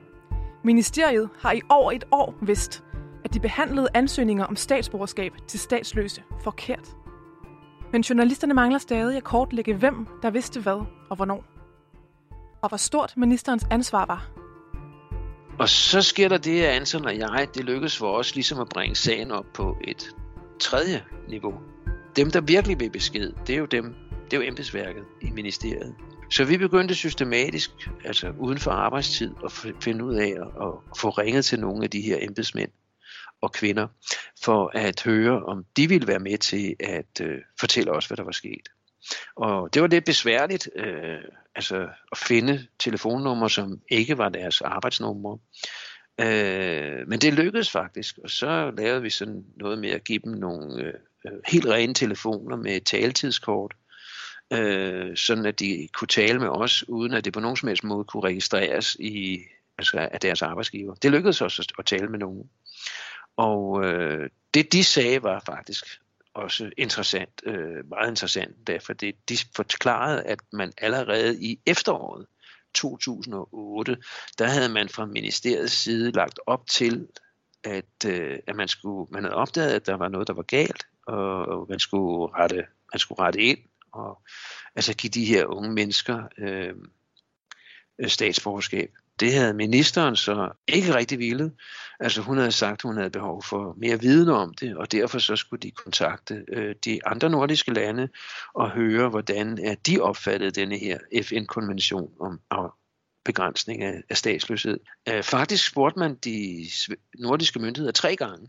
Ministeriet 0.64 1.30
har 1.40 1.52
i 1.52 1.62
over 1.70 1.92
et 1.92 2.04
år 2.12 2.36
vidst, 2.42 2.84
at 3.26 3.34
de 3.34 3.40
behandlede 3.40 3.88
ansøgninger 3.94 4.46
om 4.46 4.56
statsborgerskab 4.56 5.34
til 5.48 5.60
statsløse 5.60 6.24
forkert. 6.44 6.96
Men 7.92 8.02
journalisterne 8.02 8.54
mangler 8.54 8.80
stadig 8.80 9.18
at 9.18 9.24
kortlægge, 9.24 9.74
hvem 9.74 10.08
der 10.22 10.30
vidste 10.30 10.60
hvad 10.62 10.86
og 11.10 11.16
hvornår. 11.16 11.44
Og 12.62 12.70
hvor 12.70 12.78
stort 12.78 13.14
ministerens 13.18 13.68
ansvar 13.72 14.06
var. 14.06 14.30
Og 15.60 15.70
så 15.70 16.02
sker 16.02 16.30
der 16.30 16.38
det, 16.38 16.62
at 16.62 16.76
Anton 16.76 17.06
og 17.06 17.18
jeg, 17.18 17.48
det 17.54 17.66
lykkedes 17.66 17.98
for 17.98 18.18
os 18.18 18.36
ligesom 18.36 18.60
at 18.60 18.70
bringe 18.70 18.96
sagen 18.96 19.32
op 19.32 19.46
på 19.54 19.78
et 19.84 20.16
tredje 20.60 21.04
niveau. 21.30 21.54
Dem, 22.16 22.32
der 22.32 22.42
virkelig 22.42 22.80
vil 22.80 22.90
besked, 22.90 23.34
det 23.48 23.56
er 23.56 23.60
jo 23.60 23.66
dem, 23.66 23.96
det 24.26 24.38
er 24.38 24.42
jo 24.42 24.48
embedsværket 24.48 25.04
i 25.22 25.32
ministeriet. 25.32 25.96
Så 26.32 26.44
vi 26.44 26.58
begyndte 26.58 26.96
systematisk, 26.96 27.72
altså 28.06 28.34
uden 28.40 28.60
for 28.60 28.72
arbejdstid, 28.72 29.32
at 29.46 29.52
finde 29.84 30.06
ud 30.06 30.16
af 30.16 30.36
at 30.62 30.98
få 30.98 31.10
ringet 31.10 31.46
til 31.46 31.60
nogle 31.60 31.84
af 31.84 31.90
de 31.90 32.02
her 32.02 32.18
embedsmænd 32.22 32.72
og 33.42 33.52
kvinder, 33.52 33.88
for 34.44 34.72
at 34.74 35.02
høre, 35.04 35.44
om 35.44 35.66
de 35.78 35.90
ville 35.90 36.08
være 36.08 36.20
med 36.20 36.38
til 36.38 36.76
at 36.80 37.22
øh, 37.22 37.38
fortælle 37.60 37.92
os, 37.92 38.08
hvad 38.08 38.18
der 38.18 38.24
var 38.24 38.32
sket. 38.32 38.70
Og 39.36 39.74
det 39.74 39.82
var 39.82 39.88
lidt 39.88 40.06
besværligt 40.06 40.70
øh, 40.76 41.20
altså 41.56 41.88
at 42.12 42.18
finde 42.18 42.68
telefonnumre, 42.80 43.50
som 43.50 43.82
ikke 43.90 44.18
var 44.18 44.30
deres 44.30 44.62
arbejdsnumre. 44.62 45.38
Øh, 46.22 47.08
men 47.08 47.20
det 47.20 47.34
lykkedes 47.34 47.72
faktisk, 47.72 48.18
og 48.24 48.30
så 48.30 48.72
lavede 48.78 49.02
vi 49.02 49.10
sådan 49.10 49.46
noget 49.58 49.80
med 49.80 49.90
at 49.90 50.04
give 50.04 50.20
dem 50.26 50.34
nogle 50.34 50.84
øh, 50.84 50.94
øh 51.26 51.32
helt 51.48 51.66
rene 51.66 51.94
telefoner 51.94 52.56
med 52.56 52.82
taletidskort, 52.82 53.74
øh, 53.74 53.91
øh, 54.52 55.18
sådan 55.18 55.46
at 55.46 55.60
de 55.60 55.88
kunne 55.94 56.08
tale 56.08 56.40
med 56.40 56.48
os, 56.48 56.90
uden 56.90 57.14
at 57.14 57.26
det 57.26 57.34
på 57.34 57.40
nogen 57.40 57.58
som 57.58 57.68
helst 57.68 57.84
måde 57.84 58.04
kunne 58.04 58.24
registreres 58.24 58.96
i, 59.00 59.40
altså 59.78 60.10
af 60.12 60.20
deres 60.20 60.42
arbejdsgiver. 60.42 60.96
Det 60.96 61.12
lykkedes 61.12 61.42
også 61.42 61.62
at, 61.62 61.80
at 61.80 61.86
tale 61.86 62.08
med 62.08 62.20
nogen. 62.20 62.50
Og 63.38 63.86
øh, 63.86 64.30
det 64.54 64.74
de 64.74 64.84
sagde 64.84 65.24
var 65.24 65.44
faktisk 65.46 65.86
også 66.34 66.72
interessant, 66.78 67.42
øh, 67.46 67.90
meget 67.90 68.10
interessant, 68.10 68.68
derfor 68.68 68.94
det, 68.94 69.30
de 69.30 69.38
forklarede, 69.56 70.24
at 70.24 70.40
man 70.54 70.74
allerede 70.78 71.44
i 71.44 71.60
efteråret 71.66 72.26
2008, 72.74 73.98
der 74.40 74.46
havde 74.46 74.70
man 74.70 74.90
fra 74.90 75.06
ministeriets 75.06 75.74
side 75.74 76.12
lagt 76.12 76.40
op 76.46 76.68
til, 76.68 77.08
at, 77.64 78.06
øh, 78.08 78.40
at 78.48 78.56
man, 78.56 78.68
skulle, 78.68 79.12
man 79.12 79.24
havde 79.24 79.36
opdaget, 79.36 79.72
at 79.72 79.86
der 79.86 79.96
var 79.96 80.08
noget, 80.08 80.28
der 80.28 80.34
var 80.34 80.42
galt, 80.42 80.88
og 81.08 81.66
man 81.70 81.80
skulle 81.80 82.34
rette, 82.34 82.66
man 82.94 83.00
skulle 83.00 83.22
rette 83.22 83.40
ind, 83.40 83.60
og 83.94 84.22
altså 84.76 84.94
give 84.94 85.12
de 85.12 85.26
her 85.26 85.46
unge 85.46 85.72
mennesker 85.72 86.24
øh, 86.38 86.74
øh 88.00 88.10
statsborgerskab. 88.10 88.90
Det 89.20 89.34
havde 89.34 89.54
ministeren 89.54 90.16
så 90.16 90.50
ikke 90.68 90.96
rigtig 90.96 91.20
ville. 91.20 91.52
Altså 92.00 92.22
hun 92.22 92.38
havde 92.38 92.52
sagt, 92.52 92.74
at 92.74 92.82
hun 92.82 92.98
havde 92.98 93.10
behov 93.10 93.44
for 93.44 93.76
mere 93.78 94.00
viden 94.00 94.30
om 94.30 94.54
det, 94.54 94.78
og 94.78 94.92
derfor 94.92 95.20
så 95.20 95.36
skulle 95.36 95.62
de 95.62 95.72
kontakte 95.72 96.46
øh, 96.48 96.76
de 96.86 97.06
andre 97.06 97.30
nordiske 97.30 97.74
lande 97.74 98.10
og 98.54 98.72
høre, 98.72 99.10
hvordan 99.10 99.66
at 99.66 99.88
de 99.88 100.00
opfattede 100.00 100.52
denne 100.52 100.78
her 100.78 100.98
FN-konvention 101.24 102.12
om 102.20 102.72
begrænsning 103.26 103.82
af, 103.82 104.02
af 104.10 104.18
statsløshed. 104.18 104.80
Øh, 105.10 105.24
faktisk 105.24 105.68
spurgte 105.68 106.00
man 106.00 106.16
de 106.16 106.68
nordiske 107.20 107.60
myndigheder 107.60 107.92
tre 107.92 108.16
gange, 108.16 108.48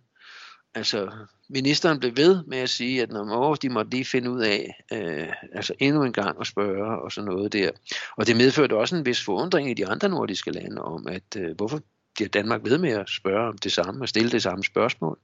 altså 0.75 1.11
ministeren 1.49 1.99
blev 1.99 2.17
ved 2.17 2.45
med 2.47 2.59
at 2.59 2.71
sige, 2.71 3.03
at 3.03 3.11
når 3.11 3.55
de 3.55 3.69
måtte 3.69 3.91
lige 3.91 4.05
finde 4.05 4.31
ud 4.31 4.41
af, 4.41 4.85
øh, 4.93 5.29
altså 5.53 5.75
endnu 5.79 6.05
en 6.05 6.13
gang 6.13 6.41
at 6.41 6.47
spørge 6.47 7.03
og 7.03 7.13
sådan 7.13 7.31
noget 7.31 7.53
der. 7.53 7.71
Og 8.17 8.27
det 8.27 8.37
medførte 8.37 8.77
også 8.77 8.97
en 8.97 9.07
vis 9.07 9.25
forundring 9.25 9.71
i 9.71 9.75
de 9.75 9.87
andre 9.87 10.09
nordiske 10.09 10.51
lande 10.51 10.83
om, 10.83 11.07
at 11.07 11.37
øh, 11.37 11.57
hvorfor 11.57 11.81
bliver 12.15 12.29
Danmark 12.29 12.61
ved 12.65 12.79
med 12.79 12.91
at 12.91 13.09
spørge 13.09 13.49
om 13.49 13.59
det 13.59 13.73
samme 13.73 14.05
og 14.05 14.09
stille 14.09 14.31
det 14.31 14.43
samme 14.43 14.65
spørgsmål. 14.65 15.19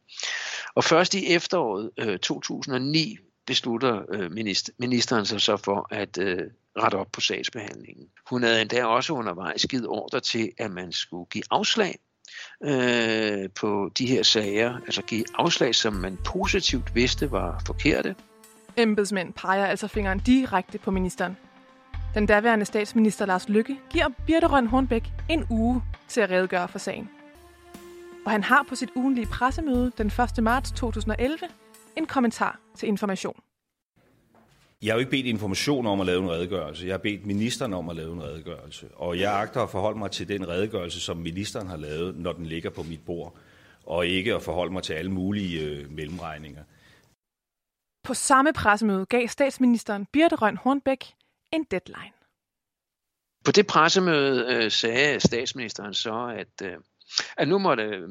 Og 0.75 0.85
først 0.85 1.15
i 1.15 1.35
efteråret 1.35 1.91
øh, 1.99 2.19
2009 2.19 3.19
beslutter 3.47 4.03
øh, 4.13 4.33
minister, 4.33 4.73
ministeren 4.79 5.27
sig 5.27 5.41
så 5.41 5.57
for 5.57 5.87
at 5.91 6.19
øh, 6.19 6.43
rette 6.79 6.97
op 6.97 7.13
på 7.13 7.21
sagsbehandlingen. 7.21 8.09
Hun 8.31 8.43
havde 8.43 8.61
endda 8.61 8.85
også 8.85 9.13
undervejs 9.13 9.67
givet 9.71 9.87
ordre 9.87 10.21
til, 10.21 10.53
at 10.59 10.71
man 10.71 10.93
skulle 10.93 11.27
give 11.31 11.45
afslag 11.51 11.99
øh, 12.65 13.51
på 13.61 13.91
de 13.99 14.07
her 14.07 14.23
sager, 14.23 14.77
altså 14.77 15.03
give 15.03 15.25
afslag, 15.35 15.75
som 15.75 15.93
man 15.93 16.19
positivt 16.25 16.95
vidste 16.95 17.33
var 17.33 17.63
forkerte. 17.67 18.15
Embedsmænd 18.77 19.33
peger 19.33 19.67
altså 19.67 19.89
fingeren 19.89 20.19
direkte 20.19 20.79
på 20.79 20.91
ministeren. 20.91 21.37
Den 22.15 22.27
daværende 22.27 22.65
statsminister 22.65 23.27
Lars 23.27 23.49
Lykke 23.49 23.77
giver 23.91 24.09
Birte 24.27 24.47
Røn 24.47 24.67
Hornbæk 24.67 25.09
en 25.29 25.47
uge 25.51 25.83
til 26.09 26.21
at 26.21 26.31
redegøre 26.31 26.69
for 26.69 26.79
sagen. 26.79 27.11
Og 28.25 28.31
han 28.33 28.45
har 28.45 28.65
på 28.69 28.75
sit 28.75 28.91
ugenlige 28.95 29.27
pressemøde 29.27 29.93
den 29.99 30.07
1. 30.39 30.45
marts 30.45 30.73
2011 30.73 31.39
en 31.97 32.07
kommentar 32.07 32.59
til 32.77 32.89
information. 32.89 33.41
Jeg 34.83 34.93
har 34.93 34.95
jo 34.95 34.99
ikke 34.99 35.11
bedt 35.11 35.27
information 35.27 35.87
om 35.87 36.01
at 36.01 36.07
lave 36.07 36.23
en 36.23 36.31
redegørelse. 36.31 36.87
Jeg 36.87 36.93
har 36.93 36.99
bedt 36.99 37.27
ministeren 37.27 37.75
om 37.75 37.89
at 37.89 37.97
lave 37.97 38.13
en 38.13 38.23
redegørelse. 38.23 38.89
Og 38.95 39.19
jeg 39.21 39.41
agter 39.41 39.61
at 39.63 39.71
forholde 39.71 39.99
mig 39.99 40.11
til 40.11 40.29
den 40.29 40.49
redegørelse, 40.49 41.01
som 41.01 41.17
ministeren 41.17 41.67
har 41.67 41.77
lavet, 41.77 42.17
når 42.17 42.33
den 42.33 42.47
ligger 42.47 42.71
på 42.71 42.83
mit 42.83 43.05
bord. 43.07 43.37
Og 43.87 44.07
ikke 44.07 44.35
at 44.35 44.43
forholde 44.43 44.73
mig 44.73 44.83
til 44.83 44.93
alle 44.93 45.11
mulige 45.11 45.65
øh, 45.65 45.91
mellemregninger. 45.91 46.65
På 48.05 48.15
samme 48.15 48.53
pressemøde 48.53 49.07
gav 49.07 49.29
statsministeren 49.29 50.07
Birte 50.13 50.37
Røn 50.37 50.57
Hornbæk 50.57 51.15
en 51.53 51.65
deadline. 51.65 52.13
På 53.45 53.53
det 53.53 53.67
pressemøde 53.67 54.55
øh, 54.55 54.71
sagde 54.71 55.21
statsministeren 55.21 55.95
så, 55.95 56.35
at, 56.39 56.67
øh, 56.69 56.77
at 57.37 57.49
nu 57.49 57.59
måtte 57.59 57.83
øh, 57.83 58.09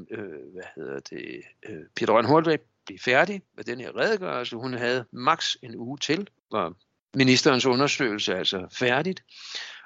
hvad 0.53 0.63
hedder 0.75 0.99
det, 0.99 1.41
øh, 1.69 1.84
Peter 1.95 2.13
Røn 2.13 2.25
Hornbæk 2.25 2.60
blive 2.88 3.00
færdig 3.00 3.41
med 3.56 3.63
den 3.63 3.80
her 3.80 3.97
redegørelse. 3.97 4.56
Hun 4.56 4.73
havde 4.73 5.06
maks 5.12 5.58
en 5.63 5.76
uge 5.76 5.97
til, 5.97 6.30
var 6.52 6.73
ministerens 7.15 7.65
undersøgelse 7.65 8.36
altså 8.36 8.67
færdigt. 8.80 9.23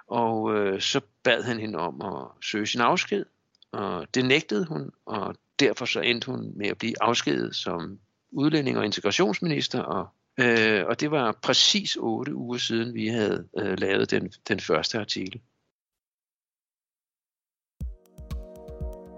Og 0.08 0.56
øh, 0.56 0.82
så 0.82 1.02
bad 1.24 1.44
han 1.44 1.60
hende 1.60 1.80
om 1.80 2.02
at 2.02 2.46
søge 2.46 2.68
sin 2.68 2.82
afsked, 2.82 3.26
og 3.72 4.16
det 4.16 4.26
nægtede 4.26 4.66
hun, 4.66 4.92
og 5.06 5.36
derfor 5.60 5.86
så 5.86 6.00
endte 6.00 6.32
hun 6.32 6.58
med 6.58 6.68
at 6.68 6.78
blive 6.78 7.04
afskedet 7.04 7.56
som 7.56 8.00
udlænding- 8.32 8.78
og 8.78 8.86
integrationsminister, 8.86 9.82
og, 9.82 10.08
øh, 10.40 10.86
og 10.86 11.00
det 11.00 11.12
var 11.12 11.40
præcis 11.44 11.96
otte 12.00 12.36
uger 12.36 12.58
siden, 12.58 12.94
vi 12.94 13.08
havde 13.08 13.48
øh, 13.60 13.80
lavet 13.80 14.12
den, 14.12 14.32
den 14.48 14.60
første 14.60 15.00
artikel. 15.00 15.42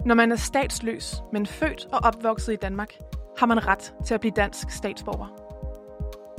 Når 0.05 0.15
man 0.15 0.31
er 0.31 0.35
statsløs, 0.35 1.15
men 1.33 1.45
født 1.45 1.85
og 1.85 1.99
opvokset 2.03 2.53
i 2.53 2.55
Danmark, 2.55 2.93
har 3.37 3.45
man 3.45 3.67
ret 3.67 3.93
til 4.05 4.13
at 4.13 4.19
blive 4.19 4.33
dansk 4.35 4.69
statsborger. 4.71 5.27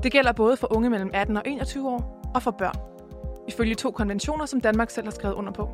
Det 0.02 0.12
gælder 0.12 0.32
både 0.32 0.56
for 0.56 0.76
unge 0.76 0.90
mellem 0.90 1.10
18 1.14 1.36
og 1.36 1.42
21 1.46 1.88
år 1.88 2.30
og 2.34 2.42
for 2.42 2.50
børn, 2.50 2.74
ifølge 3.48 3.74
to 3.74 3.90
konventioner, 3.90 4.46
som 4.46 4.60
Danmark 4.60 4.90
selv 4.90 5.06
har 5.06 5.10
skrevet 5.10 5.34
under 5.34 5.52
på. 5.52 5.68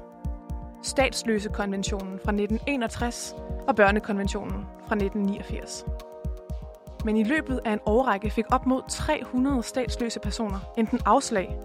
Statsløsekonventionen 0.83 2.19
fra 2.25 2.33
1961 2.33 3.35
og 3.69 3.77
Børnekonventionen 3.77 4.67
fra 4.89 4.95
1989. 4.95 5.85
Men 7.05 7.17
i 7.17 7.25
løbet 7.25 7.61
af 7.65 7.73
en 7.73 7.81
årrække 7.87 8.31
fik 8.31 8.45
op 8.53 8.67
mod 8.67 8.83
300 8.89 9.63
statsløse 9.63 10.21
personer 10.21 10.59
enten 10.79 11.01
afslag 11.07 11.59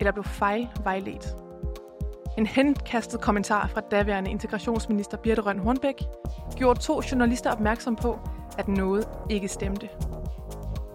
eller 0.00 0.12
blev 0.12 0.24
fejlvejledt. 0.24 1.36
En 2.38 2.46
henkastet 2.46 3.20
kommentar 3.20 3.66
fra 3.66 3.80
daværende 3.80 4.30
integrationsminister 4.30 5.16
Birte 5.16 5.40
Røn 5.42 5.58
Hornbæk 5.58 6.02
gjorde 6.56 6.80
to 6.80 7.00
journalister 7.10 7.52
opmærksom 7.52 7.96
på, 7.96 8.18
at 8.58 8.68
noget 8.68 9.08
ikke 9.30 9.48
stemte. 9.48 9.88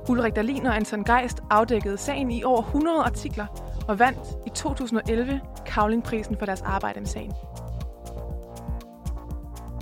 Ulrik 0.09 0.35
Dahlin 0.35 0.65
og 0.65 0.75
Anton 0.75 1.03
Geist 1.03 1.39
afdækkede 1.49 1.97
sagen 1.97 2.31
i 2.31 2.43
over 2.43 2.61
100 2.61 3.03
artikler 3.03 3.45
og 3.87 3.99
vandt 3.99 4.19
i 4.47 4.49
2011 4.49 5.41
Kavlingprisen 5.65 6.37
for 6.37 6.45
deres 6.45 6.61
arbejde 6.61 6.99
med 6.99 7.07
sagen. 7.07 7.33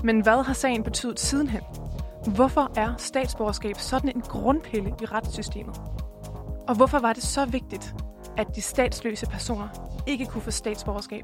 Men 0.04 0.22
hvad 0.22 0.44
har 0.44 0.54
sagen 0.54 0.84
betydet 0.84 1.20
sidenhen? 1.20 1.62
Hvorfor 2.36 2.72
er 2.76 2.94
statsborgerskab 2.98 3.76
sådan 3.78 4.10
en 4.16 4.22
grundpille 4.22 4.94
i 5.02 5.06
retssystemet? 5.06 5.82
Og 6.68 6.76
hvorfor 6.76 7.00
var 7.00 7.14
det 7.14 7.24
så 7.24 7.46
vigtigt, 7.46 7.96
at 8.38 8.56
de 8.56 8.62
statsløse 8.62 9.26
personer 9.26 9.68
ikke 10.08 10.26
kunne 10.26 10.42
få 10.42 10.52
statsborgerskab? 10.52 11.24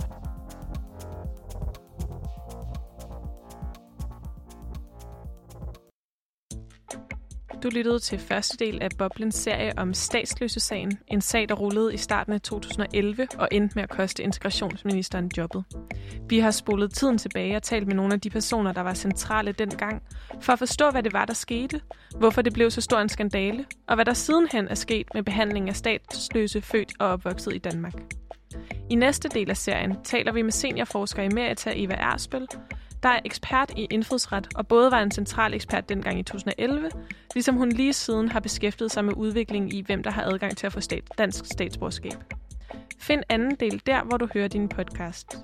Du 7.66 7.70
lyttede 7.70 8.00
til 8.00 8.20
første 8.20 8.66
del 8.66 8.82
af 8.82 8.90
Boblens 8.98 9.36
serie 9.36 9.74
om 9.78 9.94
statsløse-sagen. 9.94 11.00
En 11.08 11.22
sag, 11.22 11.50
der 11.50 11.56
rullede 11.56 11.94
i 11.94 11.98
starten 11.98 12.34
af 12.34 12.42
2011 12.42 13.28
og 13.38 13.48
endte 13.52 13.76
med 13.76 13.84
at 13.84 13.90
koste 13.90 14.24
integrationsministeren 14.24 15.32
jobbet. 15.38 15.64
Vi 16.30 16.40
har 16.40 16.52
spolet 16.52 16.94
tiden 16.94 17.18
tilbage 17.18 17.56
og 17.56 17.64
talt 17.64 17.88
med 17.88 17.96
nogle 17.96 18.14
af 18.14 18.22
de 18.22 18.30
personer, 18.30 18.72
der 18.72 18.82
var 18.82 18.94
centrale 18.94 19.52
dengang, 19.52 20.04
for 20.42 20.54
at 20.54 20.60
forstå, 20.60 20.92
hvad 20.92 21.04
det 21.04 21.14
var, 21.14 21.26
der 21.26 21.34
skete, 21.34 21.82
hvorfor 22.18 22.42
det 22.42 22.54
blev 22.54 22.72
så 22.72 22.82
stor 22.82 23.00
en 23.00 23.10
skandale, 23.10 23.66
og 23.88 23.96
hvad 23.96 24.06
der 24.06 24.14
sidenhen 24.14 24.68
er 24.68 24.76
sket 24.76 25.08
med 25.14 25.24
behandling 25.24 25.70
af 25.70 25.76
statsløse 25.76 26.62
født 26.62 26.94
og 27.00 27.08
opvokset 27.08 27.56
i 27.56 27.58
Danmark. 27.58 27.94
I 28.90 28.96
næste 28.96 29.30
del 29.30 29.50
af 29.50 29.58
serien 29.58 29.96
taler 30.04 30.32
vi 30.32 30.42
med 30.42 30.52
seniorforsker 30.52 31.24
i 31.24 31.30
Merita 31.30 31.72
Eva 31.76 31.94
Ersbøl, 31.94 32.48
der 33.06 33.12
er 33.12 33.20
ekspert 33.26 33.72
i 33.78 33.88
indfødsret 33.92 34.48
og 34.56 34.68
både 34.68 34.92
var 34.92 35.02
en 35.02 35.12
central 35.12 35.54
ekspert 35.54 35.90
dengang 35.90 36.20
i 36.20 36.24
2011, 36.24 36.90
ligesom 37.34 37.56
hun 37.56 37.70
lige 37.70 37.94
siden 37.94 38.30
har 38.30 38.40
beskæftiget 38.40 38.92
sig 38.92 39.06
med 39.06 39.14
udviklingen 39.14 39.72
i, 39.72 39.82
hvem 39.82 40.04
der 40.04 40.12
har 40.12 40.24
adgang 40.24 40.58
til 40.58 40.68
at 40.68 40.74
få 40.74 40.80
stat, 40.80 41.04
dansk 41.18 41.46
statsborgerskab. 41.46 42.14
Find 43.00 43.24
anden 43.30 43.56
del 43.56 43.82
der, 43.86 44.04
hvor 44.04 44.18
du 44.18 44.28
hører 44.34 44.48
din 44.48 44.70
podcast. 44.70 45.38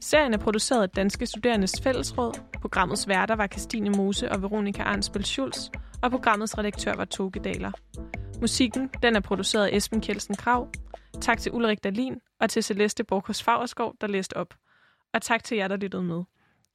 Serien 0.00 0.34
er 0.34 0.38
produceret 0.38 0.82
af 0.82 0.90
Danske 0.90 1.26
Studerendes 1.26 1.80
Fællesråd. 1.82 2.40
Programmets 2.60 3.08
værter 3.08 3.36
var 3.36 3.46
Christine 3.46 3.90
Mose 3.90 4.32
og 4.32 4.42
Veronika 4.42 4.82
Arnsbøl 4.82 5.24
Schulz, 5.24 5.68
og 6.02 6.10
programmets 6.10 6.58
redaktør 6.58 6.96
var 6.96 7.04
Toge 7.04 7.40
Daler. 7.44 7.72
Musikken 8.40 8.90
den 9.02 9.16
er 9.16 9.20
produceret 9.20 9.66
af 9.66 9.76
Esben 9.76 10.00
Kjelsen 10.00 10.34
Krav. 10.34 10.68
Tak 11.20 11.38
til 11.38 11.52
Ulrik 11.52 11.84
Dalin 11.84 12.20
og 12.40 12.50
til 12.50 12.64
Celeste 12.64 13.04
Borkos 13.04 13.42
Fagerskov, 13.42 13.94
der 14.00 14.06
læste 14.06 14.36
op. 14.36 14.54
Og 15.14 15.22
tak 15.22 15.44
til 15.44 15.56
jer, 15.56 15.68
der 15.68 15.76
lyttede 15.76 16.02
med. 16.02 16.24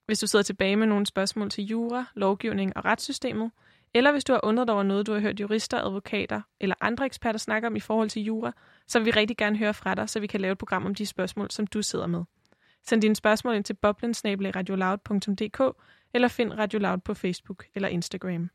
Hvis 0.05 0.19
du 0.19 0.27
sidder 0.27 0.43
tilbage 0.43 0.75
med 0.75 0.87
nogle 0.87 1.05
spørgsmål 1.05 1.49
til 1.49 1.63
jura, 1.63 2.05
lovgivning 2.15 2.77
og 2.77 2.85
retssystemet, 2.85 3.51
eller 3.93 4.11
hvis 4.11 4.23
du 4.23 4.33
har 4.33 4.39
undret 4.43 4.69
over 4.69 4.83
noget, 4.83 5.07
du 5.07 5.13
har 5.13 5.19
hørt 5.19 5.39
jurister, 5.39 5.81
advokater 5.81 6.41
eller 6.59 6.75
andre 6.81 7.05
eksperter 7.05 7.39
snakke 7.39 7.67
om 7.67 7.75
i 7.75 7.79
forhold 7.79 8.09
til 8.09 8.21
jura, 8.21 8.51
så 8.87 8.99
vil 8.99 9.05
vi 9.05 9.11
rigtig 9.11 9.37
gerne 9.37 9.57
høre 9.57 9.73
fra 9.73 9.95
dig, 9.95 10.09
så 10.09 10.19
vi 10.19 10.27
kan 10.27 10.41
lave 10.41 10.51
et 10.51 10.57
program 10.57 10.85
om 10.85 10.95
de 10.95 11.05
spørgsmål, 11.05 11.51
som 11.51 11.67
du 11.67 11.81
sidder 11.81 12.07
med. 12.07 12.23
Send 12.87 13.01
dine 13.01 13.15
spørgsmål 13.15 13.55
ind 13.55 13.63
til 13.63 13.73
boblensnabelagradioloud.dk 13.73 15.77
eller 16.13 16.27
find 16.27 16.51
Radio 16.51 16.79
Loud 16.79 16.97
på 16.97 17.13
Facebook 17.13 17.65
eller 17.75 17.89
Instagram. 17.89 18.49